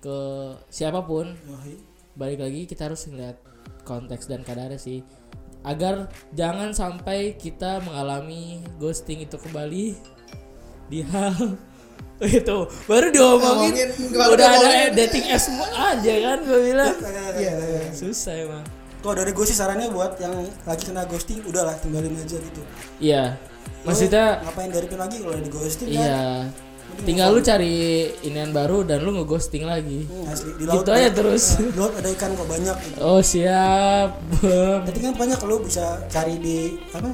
ke 0.00 0.18
siapa 0.72 1.04
pun, 1.04 1.36
iya. 1.36 1.76
balik 2.16 2.40
lagi 2.40 2.64
kita 2.64 2.88
harus 2.88 3.04
ngeliat 3.06 3.36
konteks 3.84 4.26
dan 4.26 4.42
kadarnya 4.42 4.80
sih. 4.80 5.04
Agar 5.60 6.08
jangan 6.32 6.72
sampai 6.72 7.36
kita 7.36 7.84
mengalami 7.84 8.64
ghosting 8.80 9.20
itu 9.28 9.36
kembali 9.36 9.92
di 10.90 11.00
hal 11.06 11.36
itu 12.40 12.58
baru 12.84 13.08
diomongin 13.08 13.72
Ngomongin, 13.72 14.32
udah 14.36 14.48
ada 14.60 14.68
dating 14.92 15.24
apps 15.32 15.48
aja 15.72 16.14
kan 16.20 16.38
gue 16.44 16.60
bilang 16.68 16.94
iya 17.40 17.52
iya. 17.56 17.82
susah 17.96 18.34
emang 18.36 18.64
Kalau 19.00 19.16
dari 19.16 19.32
gue 19.32 19.46
sih 19.48 19.56
sarannya 19.56 19.88
buat 19.88 20.20
yang 20.20 20.44
lagi 20.68 20.84
kena 20.84 21.08
ghosting 21.08 21.40
udahlah 21.48 21.72
tinggalin 21.80 22.12
aja 22.20 22.36
gitu. 22.36 22.62
iya 23.00 23.40
maksudnya 23.88 24.44
ngapain 24.44 24.68
dari 24.68 24.92
lagi 24.92 25.16
kalau 25.24 25.40
di 25.40 25.48
ghosting 25.48 25.88
kan? 25.96 26.52
Tinggal 27.00 27.28
lu 27.32 27.40
cari 27.40 28.06
inian 28.22 28.52
baru 28.52 28.84
dan 28.84 29.00
lu 29.00 29.16
ngeghosting 29.16 29.64
lagi. 29.64 30.04
Hmm, 30.04 30.28
asli 30.28 30.50
di 30.60 30.64
laut 30.68 30.84
Gitu 30.84 30.90
aja 30.92 31.08
terus. 31.10 31.44
Di 31.56 31.72
laut 31.78 31.94
ada 31.96 32.08
ikan 32.12 32.30
kok 32.36 32.48
banyak 32.48 32.76
gitu. 32.86 32.96
Oh 33.00 33.20
siap. 33.24 34.20
Berarti 34.84 35.00
kan 35.00 35.14
banyak 35.16 35.40
lu 35.48 35.56
bisa 35.64 36.04
cari 36.12 36.36
di 36.36 36.76
apa? 36.92 37.08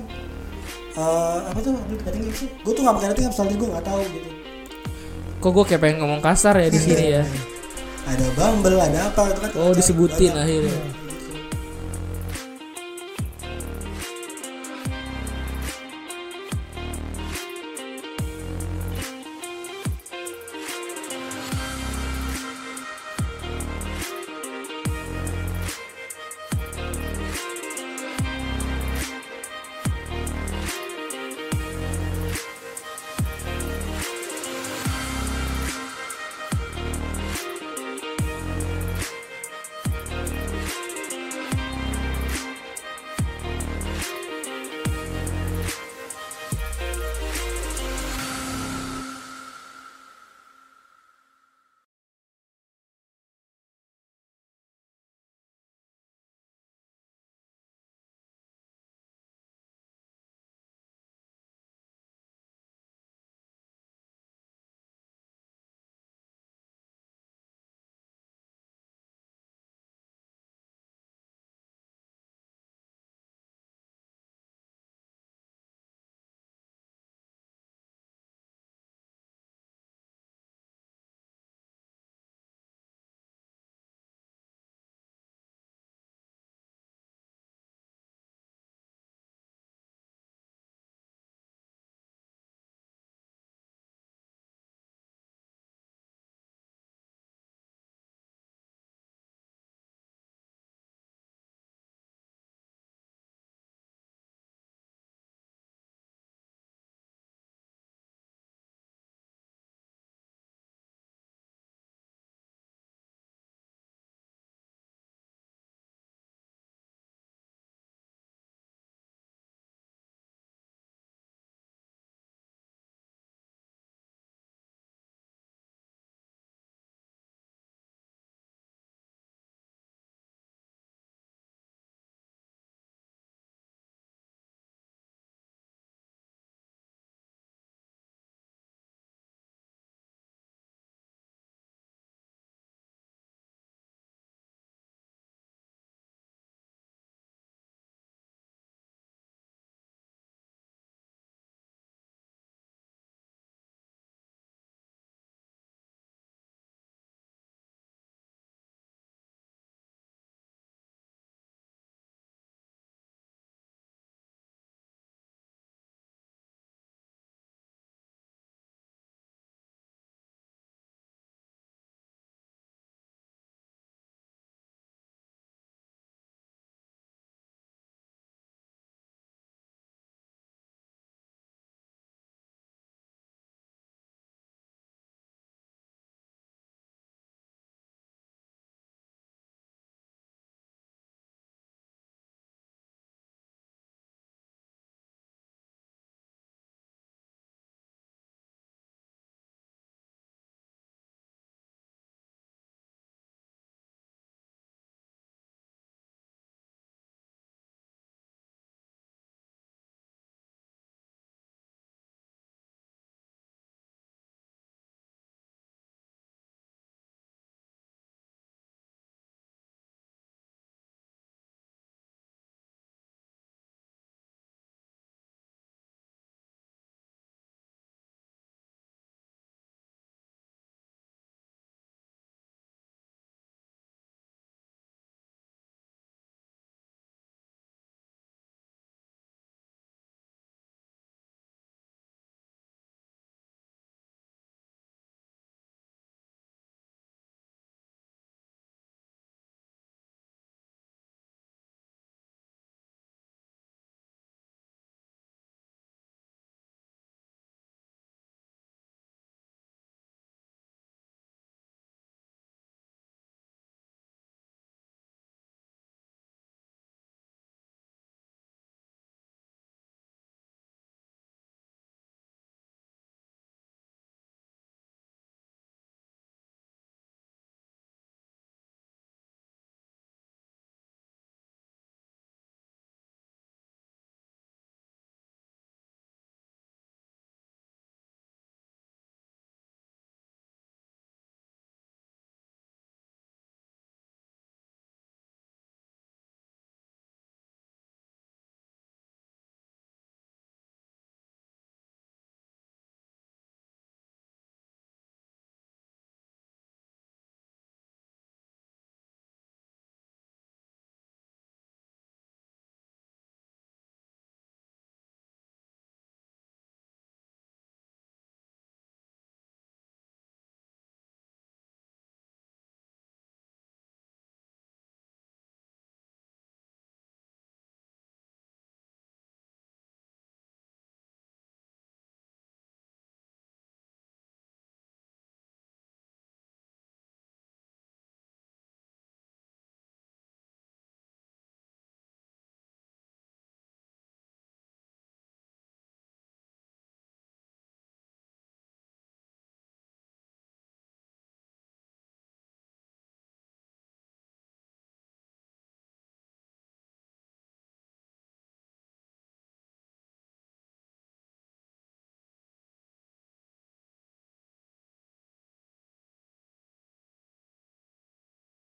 Eh 0.97 1.39
apa 1.53 1.59
tuh? 1.63 1.75
Dating 2.03 2.25
sih. 2.35 2.49
Gue 2.65 2.73
tuh 2.75 2.83
gak 2.83 2.97
pakai 2.99 3.09
dating 3.15 3.27
apps, 3.31 3.37
soalnya 3.39 3.57
gue 3.61 3.69
gak 3.69 3.87
tahu 3.87 4.01
gitu. 4.11 4.29
Kok 5.37 5.51
gue 5.53 5.65
kayak 5.69 5.81
pengen 5.85 5.97
ngomong 6.03 6.21
kasar 6.25 6.55
ya 6.59 6.69
di 6.73 6.81
sini 6.81 7.07
ya. 7.21 7.25
Ada 8.11 8.27
Bumble, 8.39 8.79
ada 8.79 9.11
apa 9.11 9.35
gitu 9.35 9.41
kan. 9.43 9.51
Oh 9.59 9.75
disebutin 9.75 10.31
Banyak. 10.31 10.45
akhirnya. 10.47 10.79